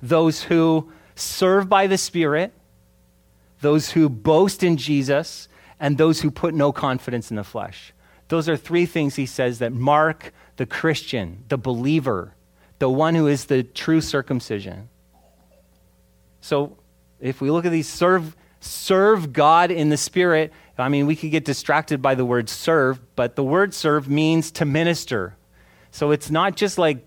Those 0.00 0.44
who 0.44 0.92
serve 1.16 1.68
by 1.68 1.88
the 1.88 1.98
Spirit, 1.98 2.52
those 3.62 3.90
who 3.90 4.08
boast 4.08 4.62
in 4.62 4.76
Jesus, 4.76 5.48
and 5.80 5.98
those 5.98 6.20
who 6.20 6.30
put 6.30 6.54
no 6.54 6.70
confidence 6.70 7.30
in 7.30 7.36
the 7.36 7.42
flesh. 7.42 7.92
Those 8.28 8.48
are 8.48 8.56
three 8.56 8.86
things 8.86 9.16
he 9.16 9.26
says 9.26 9.58
that 9.58 9.72
mark 9.72 10.32
the 10.54 10.66
Christian, 10.66 11.46
the 11.48 11.58
believer, 11.58 12.34
the 12.78 12.88
one 12.88 13.16
who 13.16 13.26
is 13.26 13.46
the 13.46 13.64
true 13.64 14.00
circumcision. 14.00 14.88
So 16.46 16.76
if 17.18 17.40
we 17.40 17.50
look 17.50 17.64
at 17.64 17.72
these 17.72 17.88
serve 17.88 18.36
serve 18.60 19.32
God 19.32 19.72
in 19.72 19.88
the 19.88 19.96
spirit, 19.96 20.52
I 20.78 20.88
mean 20.88 21.06
we 21.06 21.16
could 21.16 21.32
get 21.32 21.44
distracted 21.44 22.00
by 22.00 22.14
the 22.14 22.24
word 22.24 22.48
serve, 22.48 23.00
but 23.16 23.34
the 23.34 23.42
word 23.42 23.74
serve 23.74 24.08
means 24.08 24.52
to 24.52 24.64
minister. 24.64 25.36
So 25.90 26.12
it's 26.12 26.30
not 26.30 26.54
just 26.54 26.78
like 26.78 27.04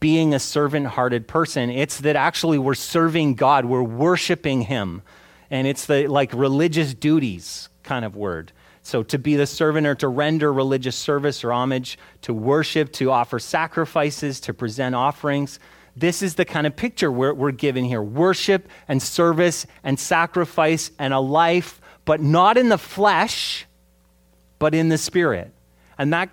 being 0.00 0.34
a 0.34 0.40
servant-hearted 0.40 1.28
person, 1.28 1.70
it's 1.70 2.00
that 2.00 2.16
actually 2.16 2.58
we're 2.58 2.74
serving 2.74 3.36
God, 3.36 3.64
we're 3.64 3.80
worshiping 3.80 4.62
him. 4.62 5.02
And 5.50 5.68
it's 5.68 5.86
the 5.86 6.08
like 6.08 6.32
religious 6.32 6.92
duties 6.92 7.68
kind 7.84 8.04
of 8.04 8.16
word. 8.16 8.50
So 8.82 9.04
to 9.04 9.18
be 9.18 9.36
the 9.36 9.46
servant 9.46 9.86
or 9.86 9.94
to 9.96 10.08
render 10.08 10.52
religious 10.52 10.96
service 10.96 11.44
or 11.44 11.52
homage, 11.52 11.96
to 12.22 12.34
worship, 12.34 12.92
to 12.94 13.12
offer 13.12 13.38
sacrifices, 13.38 14.40
to 14.40 14.52
present 14.52 14.96
offerings. 14.96 15.60
This 16.00 16.22
is 16.22 16.36
the 16.36 16.46
kind 16.46 16.66
of 16.66 16.74
picture 16.76 17.12
we're, 17.12 17.34
we're 17.34 17.50
given 17.50 17.84
here 17.84 18.00
worship 18.00 18.70
and 18.88 19.02
service 19.02 19.66
and 19.84 20.00
sacrifice 20.00 20.90
and 20.98 21.12
a 21.12 21.20
life, 21.20 21.78
but 22.06 22.22
not 22.22 22.56
in 22.56 22.70
the 22.70 22.78
flesh, 22.78 23.66
but 24.58 24.74
in 24.74 24.88
the 24.88 24.96
spirit. 24.96 25.52
And 25.98 26.10
that 26.14 26.30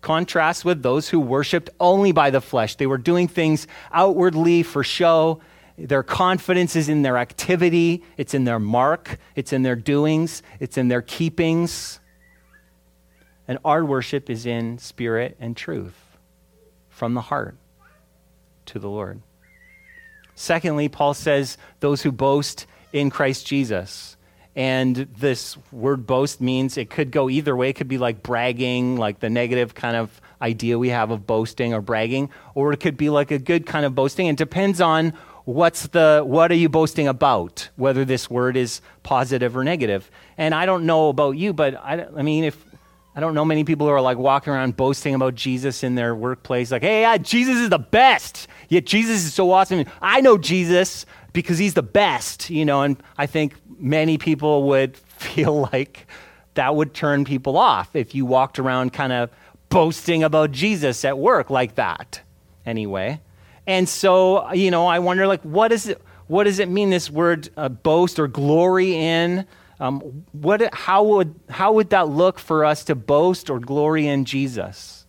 contrasts 0.00 0.64
with 0.64 0.82
those 0.82 1.10
who 1.10 1.20
worshiped 1.20 1.68
only 1.78 2.12
by 2.12 2.30
the 2.30 2.40
flesh. 2.40 2.76
They 2.76 2.86
were 2.86 2.96
doing 2.96 3.28
things 3.28 3.66
outwardly 3.92 4.62
for 4.62 4.82
show. 4.82 5.42
Their 5.76 6.02
confidence 6.02 6.74
is 6.74 6.88
in 6.88 7.02
their 7.02 7.18
activity, 7.18 8.02
it's 8.16 8.32
in 8.32 8.44
their 8.44 8.58
mark, 8.58 9.18
it's 9.36 9.52
in 9.52 9.64
their 9.64 9.76
doings, 9.76 10.42
it's 10.60 10.78
in 10.78 10.88
their 10.88 11.02
keepings. 11.02 12.00
And 13.46 13.58
our 13.66 13.84
worship 13.84 14.30
is 14.30 14.46
in 14.46 14.78
spirit 14.78 15.36
and 15.38 15.54
truth 15.54 16.16
from 16.88 17.12
the 17.12 17.20
heart 17.20 17.58
to 18.68 18.78
the 18.78 18.88
Lord. 18.88 19.20
Secondly, 20.34 20.88
Paul 20.88 21.14
says, 21.14 21.58
those 21.80 22.02
who 22.02 22.12
boast 22.12 22.66
in 22.92 23.10
Christ 23.10 23.46
Jesus. 23.46 24.16
And 24.54 24.96
this 24.96 25.56
word 25.70 26.06
boast 26.06 26.40
means 26.40 26.76
it 26.76 26.90
could 26.90 27.10
go 27.10 27.28
either 27.28 27.56
way. 27.56 27.70
It 27.70 27.74
could 27.74 27.88
be 27.88 27.98
like 27.98 28.22
bragging, 28.22 28.96
like 28.96 29.20
the 29.20 29.30
negative 29.30 29.74
kind 29.74 29.96
of 29.96 30.20
idea 30.42 30.78
we 30.78 30.88
have 30.88 31.10
of 31.10 31.26
boasting 31.26 31.74
or 31.74 31.80
bragging, 31.80 32.30
or 32.54 32.72
it 32.72 32.78
could 32.80 32.96
be 32.96 33.10
like 33.10 33.30
a 33.30 33.38
good 33.38 33.66
kind 33.66 33.84
of 33.86 33.94
boasting. 33.94 34.26
It 34.26 34.36
depends 34.36 34.80
on 34.80 35.12
what's 35.44 35.86
the 35.88 36.22
what 36.26 36.52
are 36.52 36.56
you 36.56 36.68
boasting 36.68 37.08
about 37.08 37.70
whether 37.76 38.04
this 38.04 38.28
word 38.28 38.54
is 38.54 38.82
positive 39.02 39.56
or 39.56 39.64
negative. 39.64 40.10
and 40.36 40.54
i 40.54 40.66
don't 40.66 40.84
know 40.84 41.08
about 41.08 41.30
you 41.38 41.54
but 41.54 41.74
i, 41.76 42.04
I 42.14 42.20
mean 42.20 42.44
if 42.44 42.62
I 43.18 43.20
don't 43.20 43.34
know 43.34 43.44
many 43.44 43.64
people 43.64 43.88
who 43.88 43.92
are 43.92 44.00
like 44.00 44.16
walking 44.16 44.52
around 44.52 44.76
boasting 44.76 45.12
about 45.12 45.34
Jesus 45.34 45.82
in 45.82 45.96
their 45.96 46.14
workplace, 46.14 46.70
like, 46.70 46.82
hey, 46.82 47.00
yeah, 47.00 47.16
Jesus 47.16 47.56
is 47.56 47.68
the 47.68 47.76
best. 47.76 48.46
Yet 48.68 48.86
Jesus 48.86 49.24
is 49.24 49.34
so 49.34 49.50
awesome. 49.50 49.86
I 50.00 50.20
know 50.20 50.38
Jesus 50.38 51.04
because 51.32 51.58
he's 51.58 51.74
the 51.74 51.82
best, 51.82 52.48
you 52.48 52.64
know, 52.64 52.82
and 52.82 52.96
I 53.16 53.26
think 53.26 53.54
many 53.76 54.18
people 54.18 54.68
would 54.68 54.96
feel 55.18 55.68
like 55.72 56.06
that 56.54 56.76
would 56.76 56.94
turn 56.94 57.24
people 57.24 57.58
off 57.58 57.96
if 57.96 58.14
you 58.14 58.24
walked 58.24 58.60
around 58.60 58.92
kind 58.92 59.12
of 59.12 59.30
boasting 59.68 60.22
about 60.22 60.52
Jesus 60.52 61.04
at 61.04 61.18
work 61.18 61.50
like 61.50 61.74
that, 61.74 62.20
anyway. 62.64 63.20
And 63.66 63.88
so, 63.88 64.52
you 64.52 64.70
know, 64.70 64.86
I 64.86 65.00
wonder, 65.00 65.26
like, 65.26 65.42
what, 65.42 65.72
is 65.72 65.88
it, 65.88 66.00
what 66.28 66.44
does 66.44 66.60
it 66.60 66.68
mean, 66.68 66.90
this 66.90 67.10
word 67.10 67.48
uh, 67.56 67.68
boast 67.68 68.20
or 68.20 68.28
glory 68.28 68.94
in? 68.94 69.44
Um, 69.80 70.24
what, 70.32 70.74
how, 70.74 71.04
would, 71.04 71.34
how 71.48 71.72
would 71.72 71.90
that 71.90 72.08
look 72.08 72.38
for 72.38 72.64
us 72.64 72.84
to 72.84 72.94
boast 72.94 73.48
or 73.48 73.60
glory 73.60 74.06
in 74.06 74.24
Jesus? 74.24 75.06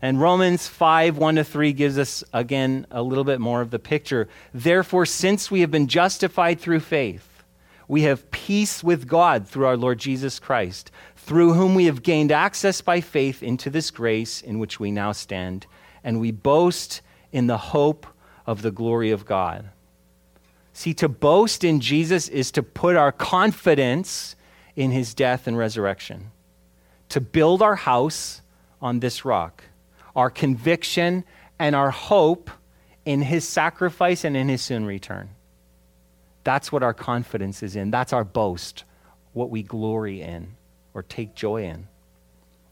And 0.00 0.20
Romans 0.20 0.68
5 0.68 1.16
1 1.16 1.36
to 1.36 1.44
3 1.44 1.72
gives 1.72 1.98
us, 1.98 2.22
again, 2.32 2.86
a 2.90 3.02
little 3.02 3.24
bit 3.24 3.40
more 3.40 3.62
of 3.62 3.70
the 3.70 3.78
picture. 3.78 4.28
Therefore, 4.52 5.06
since 5.06 5.50
we 5.50 5.60
have 5.60 5.70
been 5.70 5.88
justified 5.88 6.60
through 6.60 6.80
faith, 6.80 7.42
we 7.88 8.02
have 8.02 8.30
peace 8.30 8.84
with 8.84 9.08
God 9.08 9.48
through 9.48 9.66
our 9.66 9.76
Lord 9.76 9.98
Jesus 9.98 10.38
Christ, 10.38 10.90
through 11.16 11.54
whom 11.54 11.74
we 11.74 11.86
have 11.86 12.02
gained 12.02 12.32
access 12.32 12.80
by 12.80 13.00
faith 13.00 13.42
into 13.42 13.70
this 13.70 13.90
grace 13.90 14.40
in 14.42 14.58
which 14.58 14.78
we 14.78 14.90
now 14.90 15.12
stand, 15.12 15.66
and 16.02 16.20
we 16.20 16.30
boast 16.30 17.00
in 17.32 17.46
the 17.46 17.58
hope 17.58 18.06
of 18.46 18.62
the 18.62 18.70
glory 18.70 19.10
of 19.10 19.24
God. 19.24 19.70
See, 20.74 20.92
to 20.94 21.08
boast 21.08 21.62
in 21.62 21.80
Jesus 21.80 22.28
is 22.28 22.50
to 22.50 22.62
put 22.62 22.96
our 22.96 23.12
confidence 23.12 24.34
in 24.74 24.90
his 24.90 25.14
death 25.14 25.46
and 25.46 25.56
resurrection, 25.56 26.32
to 27.10 27.20
build 27.20 27.62
our 27.62 27.76
house 27.76 28.42
on 28.82 28.98
this 28.98 29.24
rock, 29.24 29.62
our 30.16 30.30
conviction 30.30 31.24
and 31.60 31.76
our 31.76 31.90
hope 31.90 32.50
in 33.04 33.22
his 33.22 33.48
sacrifice 33.48 34.24
and 34.24 34.36
in 34.36 34.48
his 34.48 34.62
soon 34.62 34.84
return. 34.84 35.30
That's 36.42 36.72
what 36.72 36.82
our 36.82 36.92
confidence 36.92 37.62
is 37.62 37.76
in. 37.76 37.92
That's 37.92 38.12
our 38.12 38.24
boast, 38.24 38.82
what 39.32 39.50
we 39.50 39.62
glory 39.62 40.22
in 40.22 40.56
or 40.92 41.04
take 41.04 41.36
joy 41.36 41.64
in. 41.64 41.86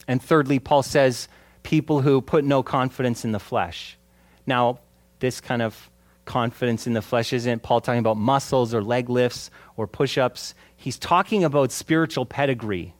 And 0.08 0.20
thirdly, 0.20 0.58
Paul 0.58 0.82
says, 0.82 1.28
people 1.62 2.00
who 2.00 2.20
put 2.20 2.44
no 2.44 2.64
confidence 2.64 3.24
in 3.24 3.30
the 3.30 3.38
flesh. 3.38 3.96
Now, 4.44 4.80
this 5.20 5.40
kind 5.40 5.62
of 5.62 5.88
confidence 6.24 6.86
in 6.86 6.92
the 6.92 7.02
flesh 7.02 7.32
isn't 7.32 7.62
Paul 7.62 7.80
talking 7.80 7.98
about 7.98 8.16
muscles 8.16 8.74
or 8.74 8.82
leg 8.82 9.08
lifts 9.08 9.50
or 9.76 9.86
push 9.86 10.18
ups. 10.18 10.54
He's 10.76 10.98
talking 10.98 11.44
about 11.44 11.72
spiritual 11.72 12.26
pedigree, 12.26 12.94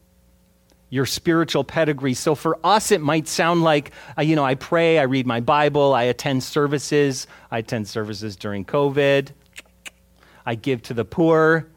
your 0.89 1.05
spiritual 1.05 1.63
pedigree. 1.63 2.13
So 2.13 2.35
for 2.35 2.59
us, 2.63 2.91
it 2.91 3.01
might 3.01 3.27
sound 3.27 3.63
like, 3.63 3.91
uh, 4.17 4.21
you 4.21 4.35
know, 4.35 4.45
I 4.45 4.55
pray, 4.55 4.99
I 4.99 5.03
read 5.03 5.25
my 5.25 5.39
Bible, 5.39 5.93
I 5.93 6.03
attend 6.03 6.43
services. 6.43 7.27
I 7.51 7.59
attend 7.59 7.87
services 7.87 8.35
during 8.35 8.65
COVID. 8.65 9.29
I 10.45 10.55
give 10.55 10.81
to 10.83 10.93
the 10.93 11.05
poor. 11.05 11.67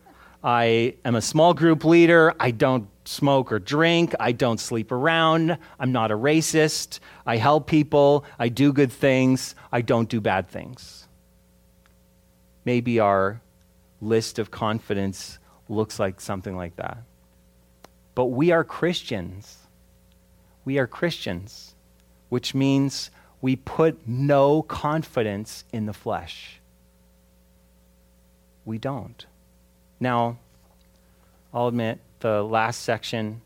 I 0.42 0.94
am 1.04 1.14
a 1.14 1.22
small 1.22 1.54
group 1.54 1.84
leader. 1.84 2.34
I 2.38 2.50
don't 2.50 2.88
smoke 3.04 3.52
or 3.52 3.58
drink. 3.58 4.14
I 4.18 4.32
don't 4.32 4.58
sleep 4.58 4.92
around. 4.92 5.58
I'm 5.78 5.92
not 5.92 6.10
a 6.10 6.16
racist. 6.16 6.98
I 7.24 7.36
help 7.36 7.68
people. 7.68 8.24
I 8.38 8.48
do 8.48 8.72
good 8.72 8.92
things. 8.92 9.54
I 9.72 9.80
don't 9.80 10.08
do 10.08 10.20
bad 10.20 10.48
things 10.48 11.05
maybe 12.66 13.00
our 13.00 13.40
list 14.02 14.38
of 14.38 14.50
confidence 14.50 15.38
looks 15.70 15.98
like 15.98 16.20
something 16.20 16.54
like 16.54 16.76
that. 16.76 16.98
But 18.14 18.26
we 18.26 18.50
are 18.50 18.64
Christians. 18.64 19.56
We 20.66 20.78
are 20.78 20.86
Christians, 20.86 21.74
which 22.28 22.54
means 22.54 23.10
we 23.40 23.56
put 23.56 24.06
no 24.06 24.62
confidence 24.62 25.64
in 25.72 25.86
the 25.86 25.92
flesh. 25.92 26.60
We 28.64 28.78
don't. 28.78 29.24
Now, 30.00 30.38
I'll 31.54 31.68
admit 31.68 32.00
the 32.20 32.42
last 32.42 32.82
section 32.82 33.40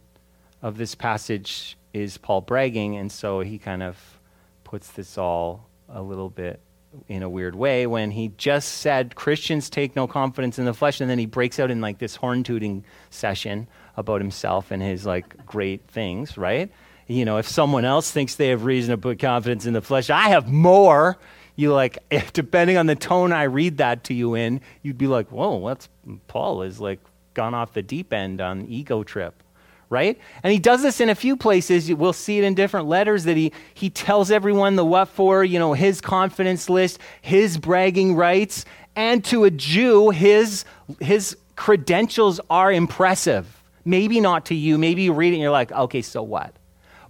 of 0.62 0.78
this 0.78 0.94
passage 0.94 1.76
is 1.92 2.16
Paul 2.16 2.40
bragging, 2.40 2.96
and 2.96 3.12
so 3.12 3.40
he 3.40 3.58
kind 3.58 3.82
of 3.82 4.18
puts 4.64 4.90
this 4.92 5.18
all 5.18 5.66
a 5.88 6.00
little 6.00 6.30
bit 6.30 6.60
in 7.08 7.22
a 7.22 7.28
weird 7.28 7.54
way 7.54 7.86
when 7.86 8.10
he 8.10 8.28
just 8.36 8.68
said 8.68 9.14
Christians 9.14 9.70
take 9.70 9.94
no 9.94 10.06
confidence 10.06 10.58
in 10.58 10.64
the 10.64 10.74
flesh, 10.74 11.00
and 11.00 11.08
then 11.08 11.18
he 11.18 11.26
breaks 11.26 11.58
out 11.58 11.70
in 11.70 11.80
like 11.80 11.98
this 11.98 12.16
horn 12.16 12.42
tooting 12.42 12.84
session 13.10 13.68
about 13.96 14.20
himself 14.20 14.70
and 14.70 14.82
his 14.82 15.06
like 15.06 15.46
great 15.46 15.86
things, 15.88 16.36
right? 16.36 16.70
You 17.06 17.24
know, 17.24 17.38
if 17.38 17.48
someone 17.48 17.84
else 17.84 18.10
thinks 18.10 18.36
they 18.36 18.48
have 18.48 18.64
reason 18.64 18.92
to 18.92 18.98
put 18.98 19.18
confidence 19.18 19.66
in 19.66 19.72
the 19.72 19.82
flesh, 19.82 20.10
I 20.10 20.28
have 20.28 20.48
more. 20.48 21.18
You 21.56 21.72
like, 21.72 21.98
depending 22.32 22.76
on 22.76 22.86
the 22.86 22.96
tone 22.96 23.32
I 23.32 23.44
read 23.44 23.78
that 23.78 24.04
to 24.04 24.14
you 24.14 24.34
in, 24.34 24.60
you'd 24.82 24.98
be 24.98 25.06
like, 25.06 25.30
whoa, 25.30 25.56
what's 25.56 25.88
Paul 26.28 26.62
is 26.62 26.80
like 26.80 27.00
gone 27.34 27.54
off 27.54 27.72
the 27.72 27.82
deep 27.82 28.12
end 28.12 28.40
on 28.40 28.66
ego 28.66 29.02
trip 29.02 29.42
right? 29.90 30.18
And 30.44 30.52
he 30.52 30.58
does 30.60 30.82
this 30.82 31.00
in 31.00 31.10
a 31.10 31.14
few 31.14 31.36
places. 31.36 31.92
We'll 31.92 32.12
see 32.12 32.38
it 32.38 32.44
in 32.44 32.54
different 32.54 32.86
letters 32.86 33.24
that 33.24 33.36
he, 33.36 33.52
he 33.74 33.90
tells 33.90 34.30
everyone 34.30 34.76
the 34.76 34.84
what 34.84 35.08
for, 35.08 35.44
you 35.44 35.58
know, 35.58 35.72
his 35.72 36.00
confidence 36.00 36.70
list, 36.70 37.00
his 37.20 37.58
bragging 37.58 38.14
rights, 38.14 38.64
and 38.94 39.24
to 39.26 39.44
a 39.44 39.50
Jew, 39.50 40.10
his, 40.10 40.64
his 41.00 41.36
credentials 41.56 42.40
are 42.48 42.72
impressive. 42.72 43.62
Maybe 43.84 44.20
not 44.20 44.46
to 44.46 44.54
you. 44.54 44.78
Maybe 44.78 45.02
you 45.02 45.12
read 45.12 45.32
it 45.32 45.36
and 45.36 45.42
you're 45.42 45.50
like, 45.50 45.72
okay, 45.72 46.02
so 46.02 46.22
what? 46.22 46.54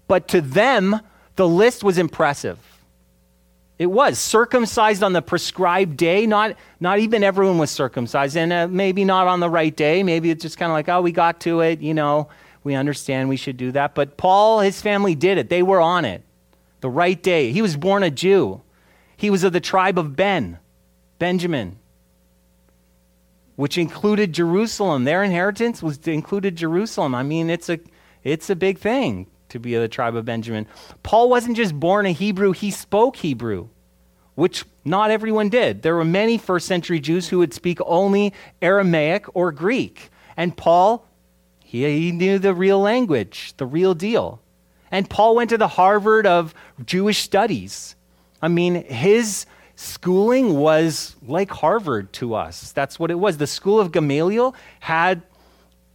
But 0.08 0.28
to 0.28 0.40
them, 0.40 1.00
the 1.36 1.46
list 1.46 1.84
was 1.84 1.98
impressive. 1.98 2.58
It 3.78 3.86
was 3.86 4.18
circumcised 4.18 5.02
on 5.02 5.12
the 5.12 5.22
prescribed 5.22 5.98
day. 5.98 6.26
Not, 6.26 6.56
not 6.80 6.98
even 6.98 7.24
everyone 7.24 7.58
was 7.58 7.70
circumcised, 7.70 8.36
and 8.36 8.52
uh, 8.52 8.68
maybe 8.68 9.04
not 9.04 9.26
on 9.26 9.40
the 9.40 9.50
right 9.50 9.74
day. 9.74 10.02
Maybe 10.02 10.30
it's 10.30 10.42
just 10.42 10.58
kind 10.58 10.70
of 10.70 10.74
like, 10.74 10.88
oh, 10.88 11.02
we 11.02 11.12
got 11.12 11.40
to 11.42 11.60
it, 11.60 11.80
you 11.80 11.92
know 11.92 12.28
we 12.62 12.74
understand 12.74 13.28
we 13.28 13.36
should 13.36 13.56
do 13.56 13.72
that. 13.72 13.94
But 13.94 14.16
Paul, 14.16 14.60
his 14.60 14.82
family 14.82 15.14
did 15.14 15.38
it. 15.38 15.48
They 15.48 15.62
were 15.62 15.80
on 15.80 16.04
it. 16.04 16.22
The 16.80 16.90
right 16.90 17.20
day. 17.22 17.52
He 17.52 17.62
was 17.62 17.76
born 17.76 18.02
a 18.02 18.10
Jew. 18.10 18.62
He 19.16 19.30
was 19.30 19.44
of 19.44 19.52
the 19.52 19.60
tribe 19.60 19.98
of 19.98 20.16
Ben, 20.16 20.58
Benjamin, 21.18 21.78
which 23.56 23.76
included 23.76 24.32
Jerusalem. 24.32 25.04
Their 25.04 25.22
inheritance 25.22 25.82
was 25.82 25.98
included 26.08 26.56
Jerusalem. 26.56 27.14
I 27.14 27.22
mean, 27.22 27.50
it's 27.50 27.68
a 27.68 27.78
it's 28.24 28.48
a 28.48 28.56
big 28.56 28.78
thing 28.78 29.26
to 29.50 29.58
be 29.58 29.74
of 29.74 29.82
the 29.82 29.88
tribe 29.88 30.16
of 30.16 30.24
Benjamin. 30.24 30.66
Paul 31.02 31.28
wasn't 31.28 31.56
just 31.56 31.78
born 31.78 32.06
a 32.06 32.12
Hebrew, 32.12 32.52
he 32.52 32.70
spoke 32.70 33.16
Hebrew, 33.16 33.68
which 34.34 34.64
not 34.84 35.10
everyone 35.10 35.48
did. 35.48 35.82
There 35.82 35.96
were 35.96 36.04
many 36.04 36.38
first 36.38 36.66
century 36.66 37.00
Jews 37.00 37.28
who 37.28 37.38
would 37.38 37.52
speak 37.52 37.78
only 37.84 38.32
Aramaic 38.62 39.26
or 39.34 39.52
Greek. 39.52 40.10
And 40.36 40.56
Paul 40.56 41.06
he, 41.70 41.84
he 41.84 42.10
knew 42.10 42.40
the 42.40 42.52
real 42.52 42.80
language, 42.80 43.54
the 43.56 43.64
real 43.64 43.94
deal. 43.94 44.40
And 44.90 45.08
Paul 45.08 45.36
went 45.36 45.50
to 45.50 45.58
the 45.58 45.68
Harvard 45.68 46.26
of 46.26 46.52
Jewish 46.84 47.18
studies. 47.18 47.94
I 48.42 48.48
mean, 48.48 48.82
his 48.86 49.46
schooling 49.76 50.56
was 50.56 51.14
like 51.24 51.48
Harvard 51.48 52.12
to 52.14 52.34
us. 52.34 52.72
That's 52.72 52.98
what 52.98 53.12
it 53.12 53.20
was. 53.20 53.36
The 53.36 53.46
school 53.46 53.78
of 53.78 53.92
Gamaliel 53.92 54.56
had 54.80 55.22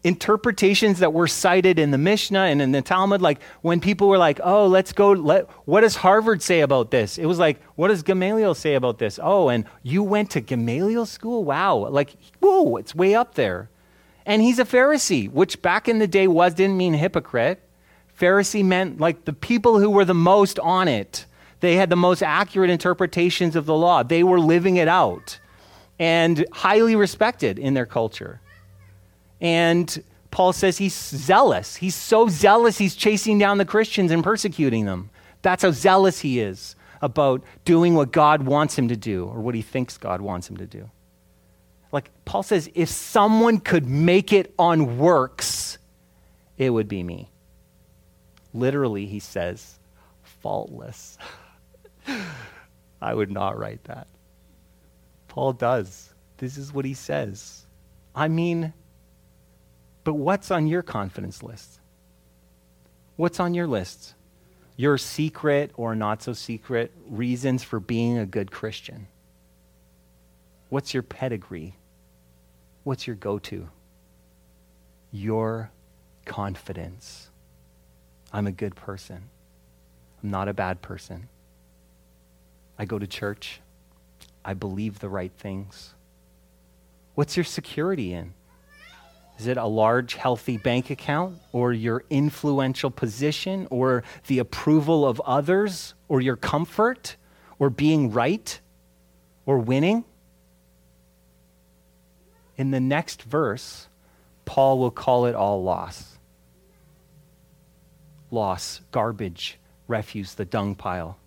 interpretations 0.06 1.00
that 1.00 1.12
were 1.12 1.28
cited 1.28 1.78
in 1.78 1.92
the 1.92 1.98
Mishnah 1.98 2.46
and 2.46 2.62
in 2.62 2.72
the 2.72 2.82
Talmud. 2.82 3.22
Like 3.22 3.42
when 3.62 3.82
people 3.82 4.08
were 4.08 4.18
like, 4.18 4.40
oh, 4.46 4.68
let's 4.68 4.94
go, 4.94 5.12
let, 5.12 5.50
what 5.66 5.82
does 5.82 5.98
Harvard 5.98 6.42
say 6.42 6.62
about 6.62 6.90
this? 6.90 7.18
It 7.18 7.26
was 7.26 7.38
like, 7.38 7.62
what 7.76 7.90
does 7.90 8.02
Gamaliel 8.02 8.54
say 8.54 8.76
about 8.76 8.98
this? 8.98 9.20
Oh, 9.22 9.50
and 9.50 9.66
you 9.84 10.04
went 10.04 10.32
to 10.32 10.40
Gamaliel 10.40 11.06
school? 11.06 11.44
Wow. 11.44 11.90
Like, 11.90 12.16
whoa, 12.40 12.78
it's 12.78 12.96
way 12.96 13.14
up 13.14 13.34
there. 13.34 13.70
And 14.26 14.42
he's 14.42 14.60
a 14.60 14.66
Pharisee, 14.66 15.30
which 15.30 15.62
back 15.62 15.88
in 15.88 16.00
the 16.00 16.08
day 16.08 16.28
was 16.28 16.54
didn't 16.54 16.78
mean 16.78 16.94
hypocrite. 16.94 17.62
Pharisee 18.20 18.64
meant 18.64 19.00
like 19.00 19.26
the 19.26 19.34
people 19.34 19.80
who 19.80 19.90
were 19.90 20.06
the 20.06 20.14
most 20.14 20.58
on 20.60 20.88
it. 20.88 21.26
They 21.60 21.76
had 21.76 21.90
the 21.90 21.96
most 21.96 22.24
accurate 22.24 22.70
interpretations 22.70 23.56
of 23.56 23.66
the 23.66 23.76
law. 23.76 24.04
They 24.04 24.24
were 24.24 24.40
living 24.40 24.78
it 24.78 24.88
out 24.88 25.40
and 26.00 26.46
highly 26.52 26.96
respected 26.96 27.60
in 27.60 27.74
their 27.74 27.86
culture. 27.86 28.42
And 29.40 30.04
Paul 30.32 30.54
says 30.54 30.78
he's 30.78 30.96
zealous. 30.96 31.76
He's 31.78 31.96
so 31.96 32.28
zealous, 32.28 32.78
he's 32.78 32.96
chasing 32.96 33.38
down 33.38 33.58
the 33.58 33.66
Christians 33.66 34.12
and 34.12 34.24
persecuting 34.24 34.86
them. 34.86 35.10
That's 35.42 35.64
how 35.64 35.72
zealous 35.72 36.20
he 36.20 36.40
is 36.40 36.76
about 37.02 37.44
doing 37.66 37.94
what 37.94 38.12
God 38.12 38.44
wants 38.44 38.78
him 38.78 38.88
to 38.88 38.96
do 38.96 39.26
or 39.26 39.40
what 39.40 39.56
he 39.56 39.62
thinks 39.62 39.98
God 39.98 40.22
wants 40.22 40.50
him 40.50 40.58
to 40.58 40.66
do. 40.66 40.90
Like 41.92 42.10
Paul 42.26 42.44
says, 42.44 42.70
if 42.74 42.90
someone 42.90 43.60
could 43.60 43.88
make 43.88 44.34
it 44.34 44.54
on 44.58 44.98
works, 44.98 45.78
it 46.58 46.70
would 46.70 46.88
be 46.88 47.04
me. 47.04 47.30
Literally, 48.54 49.06
he 49.06 49.20
says, 49.20 49.80
faultless. 50.24 51.18
I 53.02 53.14
would 53.14 53.32
not 53.32 53.58
write 53.58 53.84
that. 53.86 54.08
Paul 55.28 55.54
does. 55.54 56.14
This 56.38 56.58
is 56.58 56.74
what 56.74 56.86
he 56.86 56.94
says. 56.94 57.66
I 58.16 58.28
mean, 58.28 58.74
but 60.04 60.14
what's 60.14 60.52
on 60.52 60.68
your 60.68 60.82
confidence 60.82 61.44
list? 61.44 61.80
What's 63.16 63.40
on 63.40 63.54
your 63.54 63.68
list? 63.68 64.14
Your 64.78 64.98
secret 64.98 65.72
or 65.76 65.96
not 65.96 66.22
so 66.22 66.34
secret 66.34 66.92
reasons 67.10 67.64
for 67.64 67.80
being 67.80 68.18
a 68.18 68.26
good 68.26 68.52
Christian. 68.52 69.08
What's 70.70 70.94
your 70.94 71.04
pedigree? 71.04 71.76
What's 72.84 73.08
your 73.08 73.16
go 73.16 73.40
to? 73.40 73.70
Your 75.12 75.72
confidence. 76.26 77.30
I'm 78.34 78.48
a 78.48 78.52
good 78.52 78.76
person. 78.76 79.30
I'm 80.22 80.30
not 80.32 80.48
a 80.48 80.54
bad 80.54 80.82
person. 80.82 81.30
I 82.78 82.86
go 82.86 83.00
to 83.00 83.08
church. 83.08 83.62
I 84.44 84.54
believe 84.54 85.00
the 85.00 85.10
right 85.10 85.32
things. 85.38 85.94
What's 87.14 87.38
your 87.38 87.44
security 87.44 88.14
in? 88.14 88.34
Is 89.40 89.48
it 89.48 89.58
a 89.58 89.66
large, 89.66 90.16
healthy 90.16 90.58
bank 90.58 90.90
account, 90.90 91.40
or 91.52 91.74
your 91.74 92.04
influential 92.10 92.90
position, 92.90 93.68
or 93.70 94.04
the 94.28 94.40
approval 94.40 95.06
of 95.06 95.20
others, 95.22 95.94
or 96.08 96.22
your 96.22 96.38
comfort, 96.38 97.18
or 97.60 97.70
being 97.70 98.12
right, 98.12 98.60
or 99.46 99.58
winning? 99.58 100.06
In 102.58 102.72
the 102.72 102.80
next 102.80 103.24
verse, 103.24 103.88
Paul 104.46 104.80
will 104.80 104.92
call 104.92 105.26
it 105.26 105.36
all 105.36 105.64
loss. 105.64 106.18
Loss, 108.32 108.82
garbage, 108.92 109.58
refuse, 109.88 110.34
the 110.36 110.46
dung 110.46 110.76
pile. 110.76 111.18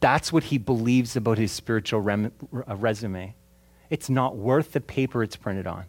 That's 0.00 0.32
what 0.32 0.44
he 0.44 0.58
believes 0.58 1.16
about 1.16 1.38
his 1.38 1.52
spiritual 1.52 2.00
rem- 2.00 2.32
uh, 2.68 2.76
resume. 2.76 3.34
It's 3.88 4.10
not 4.10 4.36
worth 4.36 4.72
the 4.72 4.80
paper 4.80 5.22
it's 5.22 5.36
printed 5.36 5.66
on. 5.66 5.84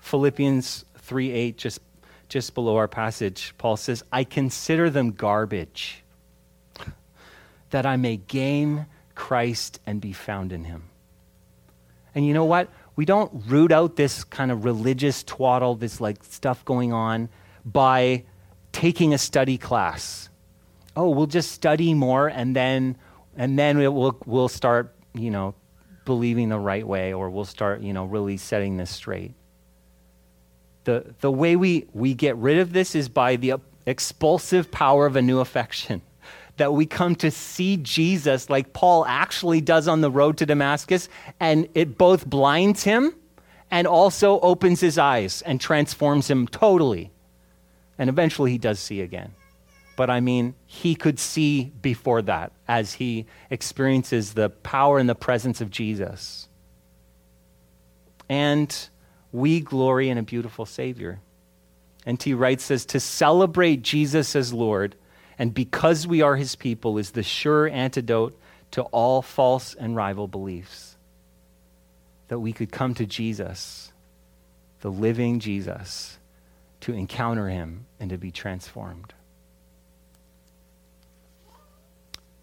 Philippians 0.00 0.84
3 0.98 1.30
8, 1.30 1.58
just, 1.58 1.80
just 2.28 2.54
below 2.54 2.76
our 2.76 2.88
passage, 2.88 3.54
Paul 3.58 3.76
says, 3.76 4.02
I 4.12 4.24
consider 4.24 4.90
them 4.90 5.12
garbage, 5.12 6.02
that 7.70 7.86
I 7.86 7.96
may 7.96 8.16
gain 8.16 8.86
Christ 9.14 9.80
and 9.86 10.00
be 10.00 10.12
found 10.12 10.52
in 10.52 10.64
him. 10.64 10.84
And 12.14 12.26
you 12.26 12.34
know 12.34 12.44
what? 12.44 12.68
We 12.96 13.04
don't 13.04 13.32
root 13.46 13.72
out 13.72 13.96
this 13.96 14.24
kind 14.24 14.50
of 14.50 14.64
religious 14.64 15.24
twaddle, 15.24 15.76
this 15.76 16.00
like 16.00 16.22
stuff 16.24 16.64
going 16.64 16.92
on 16.92 17.28
by 17.64 18.24
taking 18.72 19.14
a 19.14 19.18
study 19.18 19.56
class. 19.56 20.28
Oh, 20.94 21.08
we'll 21.10 21.26
just 21.26 21.52
study 21.52 21.94
more 21.94 22.28
and 22.28 22.54
then 22.54 22.98
and 23.34 23.58
then 23.58 23.78
we'll 23.78 24.18
we'll 24.26 24.48
start, 24.48 24.94
you 25.14 25.30
know, 25.30 25.54
believing 26.04 26.50
the 26.50 26.58
right 26.58 26.86
way 26.86 27.14
or 27.14 27.30
we'll 27.30 27.46
start, 27.46 27.80
you 27.80 27.92
know, 27.92 28.04
really 28.04 28.36
setting 28.36 28.76
this 28.76 28.90
straight. 28.90 29.34
The 30.84 31.14
the 31.20 31.30
way 31.30 31.56
we 31.56 31.86
we 31.94 32.12
get 32.12 32.36
rid 32.36 32.58
of 32.58 32.74
this 32.74 32.94
is 32.94 33.08
by 33.08 33.36
the 33.36 33.54
expulsive 33.86 34.70
power 34.70 35.06
of 35.06 35.16
a 35.16 35.22
new 35.22 35.40
affection 35.40 36.02
that 36.62 36.74
we 36.74 36.86
come 36.86 37.16
to 37.16 37.28
see 37.28 37.76
Jesus 37.76 38.48
like 38.48 38.72
Paul 38.72 39.04
actually 39.04 39.60
does 39.60 39.88
on 39.88 40.00
the 40.00 40.12
road 40.12 40.38
to 40.38 40.46
Damascus, 40.46 41.08
and 41.40 41.68
it 41.74 41.98
both 41.98 42.24
blinds 42.24 42.84
him 42.84 43.16
and 43.68 43.84
also 43.84 44.38
opens 44.38 44.80
his 44.80 44.96
eyes 44.96 45.42
and 45.42 45.60
transforms 45.60 46.30
him 46.30 46.46
totally. 46.46 47.10
And 47.98 48.08
eventually 48.08 48.52
he 48.52 48.58
does 48.58 48.78
see 48.78 49.00
again. 49.00 49.32
But 49.96 50.08
I 50.08 50.20
mean, 50.20 50.54
he 50.64 50.94
could 50.94 51.18
see 51.18 51.72
before 51.82 52.22
that 52.22 52.52
as 52.68 52.92
he 52.92 53.26
experiences 53.50 54.34
the 54.34 54.48
power 54.48 55.00
and 55.00 55.08
the 55.08 55.16
presence 55.16 55.60
of 55.60 55.68
Jesus. 55.68 56.48
And 58.28 58.72
we 59.32 59.58
glory 59.58 60.10
in 60.10 60.16
a 60.16 60.22
beautiful 60.22 60.64
Savior. 60.64 61.18
N.T. 62.06 62.34
Wright 62.34 62.60
says 62.60 62.86
to 62.86 63.00
celebrate 63.00 63.82
Jesus 63.82 64.36
as 64.36 64.54
Lord 64.54 64.94
and 65.42 65.52
because 65.52 66.06
we 66.06 66.22
are 66.22 66.36
his 66.36 66.54
people 66.54 66.98
is 66.98 67.10
the 67.10 67.24
sure 67.24 67.66
antidote 67.68 68.38
to 68.70 68.82
all 68.82 69.22
false 69.22 69.74
and 69.74 69.96
rival 69.96 70.28
beliefs. 70.28 70.96
That 72.28 72.38
we 72.38 72.52
could 72.52 72.70
come 72.70 72.94
to 72.94 73.06
Jesus, 73.06 73.92
the 74.82 74.88
living 74.88 75.40
Jesus, 75.40 76.16
to 76.82 76.92
encounter 76.92 77.48
him 77.48 77.86
and 77.98 78.10
to 78.10 78.18
be 78.18 78.30
transformed. 78.30 79.14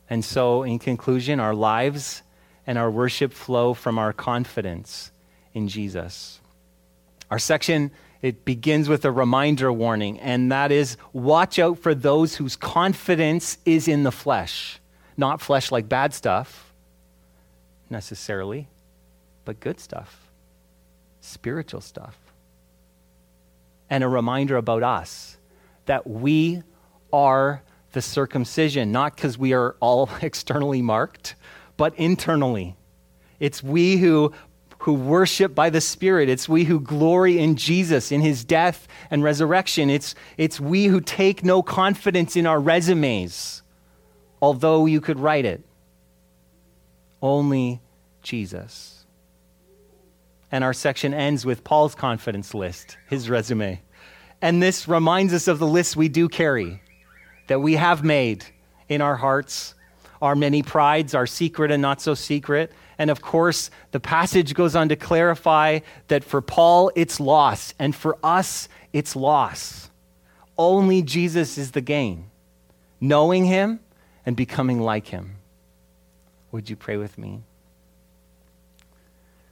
And 0.10 0.26
so, 0.26 0.64
in 0.64 0.78
conclusion, 0.78 1.40
our 1.40 1.56
lives 1.56 2.22
and 2.68 2.78
our 2.78 2.92
worship 2.92 3.32
flow 3.32 3.74
from 3.74 3.98
our 3.98 4.12
confidence 4.12 5.14
in 5.54 5.70
Jesus. 5.70 6.42
Our 7.32 7.40
section 7.40 7.92
it 8.22 8.44
begins 8.44 8.90
with 8.90 9.06
a 9.06 9.12
reminder 9.12 9.72
warning, 9.72 10.20
and 10.20 10.52
that 10.52 10.72
is 10.72 10.98
watch 11.14 11.58
out 11.58 11.80
for 11.80 11.96
those 11.96 12.36
whose 12.36 12.56
confidence 12.56 13.58
is 13.66 13.88
in 13.88 14.04
the 14.04 14.12
flesh. 14.12 14.80
Not 15.16 15.42
flesh 15.42 15.72
like 15.72 15.88
bad 15.88 16.14
stuff, 16.14 16.74
necessarily, 17.90 18.68
but 19.46 19.60
good 19.60 19.80
stuff, 19.80 20.30
spiritual 21.22 21.82
stuff. 21.82 22.18
And 23.90 24.04
a 24.04 24.08
reminder 24.08 24.58
about 24.58 24.84
us 24.84 25.38
that 25.86 26.06
we 26.06 26.62
are 27.12 27.64
the 27.94 28.02
circumcision, 28.02 28.92
not 28.92 29.16
because 29.16 29.38
we 29.38 29.54
are 29.54 29.76
all 29.80 30.10
externally 30.22 30.82
marked, 30.82 31.36
but 31.78 31.96
internally. 31.96 32.76
It's 33.40 33.64
we 33.64 33.98
who 33.98 34.34
who 34.90 34.96
worship 34.96 35.54
by 35.54 35.70
the 35.70 35.80
Spirit. 35.80 36.30
It's 36.30 36.50
we 36.50 36.64
who 36.64 36.80
glory 36.80 37.38
in 37.38 37.56
Jesus, 37.56 38.12
in 38.12 38.22
his 38.22 38.44
death 38.44 38.88
and 39.12 39.24
resurrection. 39.24 39.88
It's, 39.88 40.16
it's 40.36 40.60
we 40.60 40.86
who 40.86 41.00
take 41.00 41.46
no 41.46 41.62
confidence 41.62 42.36
in 42.36 42.48
our 42.48 42.60
resumes, 42.60 43.62
although 44.42 44.88
you 44.88 45.00
could 45.00 45.20
write 45.20 45.46
it. 45.46 45.64
Only 47.22 47.82
Jesus. 48.24 49.06
And 50.52 50.64
our 50.64 50.74
section 50.74 51.14
ends 51.14 51.46
with 51.46 51.64
Paul's 51.64 51.94
confidence 51.94 52.56
list, 52.56 52.98
his 53.08 53.30
resume. 53.30 53.84
And 54.42 54.64
this 54.64 54.88
reminds 54.88 55.36
us 55.36 55.48
of 55.48 55.60
the 55.60 55.68
list 55.68 55.96
we 55.96 56.10
do 56.10 56.28
carry, 56.28 56.82
that 57.46 57.60
we 57.60 57.76
have 57.76 58.04
made 58.04 58.44
in 58.88 59.02
our 59.02 59.18
hearts, 59.18 59.76
our 60.20 60.36
many 60.36 60.64
prides, 60.64 61.14
our 61.14 61.28
secret 61.28 61.70
and 61.70 61.80
not 61.80 62.02
so 62.02 62.16
secret, 62.16 62.72
and 63.00 63.10
of 63.10 63.22
course, 63.22 63.72
the 63.92 64.00
passage 64.00 64.54
goes 64.54 64.76
on 64.76 64.90
to 64.90 64.98
clarify 64.98 65.80
that 66.10 66.26
for 66.26 66.42
Paul, 66.42 66.92
it's 66.96 67.20
loss, 67.20 67.74
and 67.80 67.96
for 67.96 68.18
us, 68.22 68.68
it's 68.92 69.16
loss. 69.16 69.90
Only 70.58 71.02
Jesus 71.02 71.58
is 71.58 71.72
the 71.72 71.82
gain, 71.82 72.30
knowing 73.00 73.46
him 73.46 73.80
and 74.26 74.36
becoming 74.36 74.82
like 74.82 75.08
him. 75.08 75.38
Would 76.52 76.70
you 76.70 76.76
pray 76.76 76.98
with 76.98 77.18
me? 77.18 77.44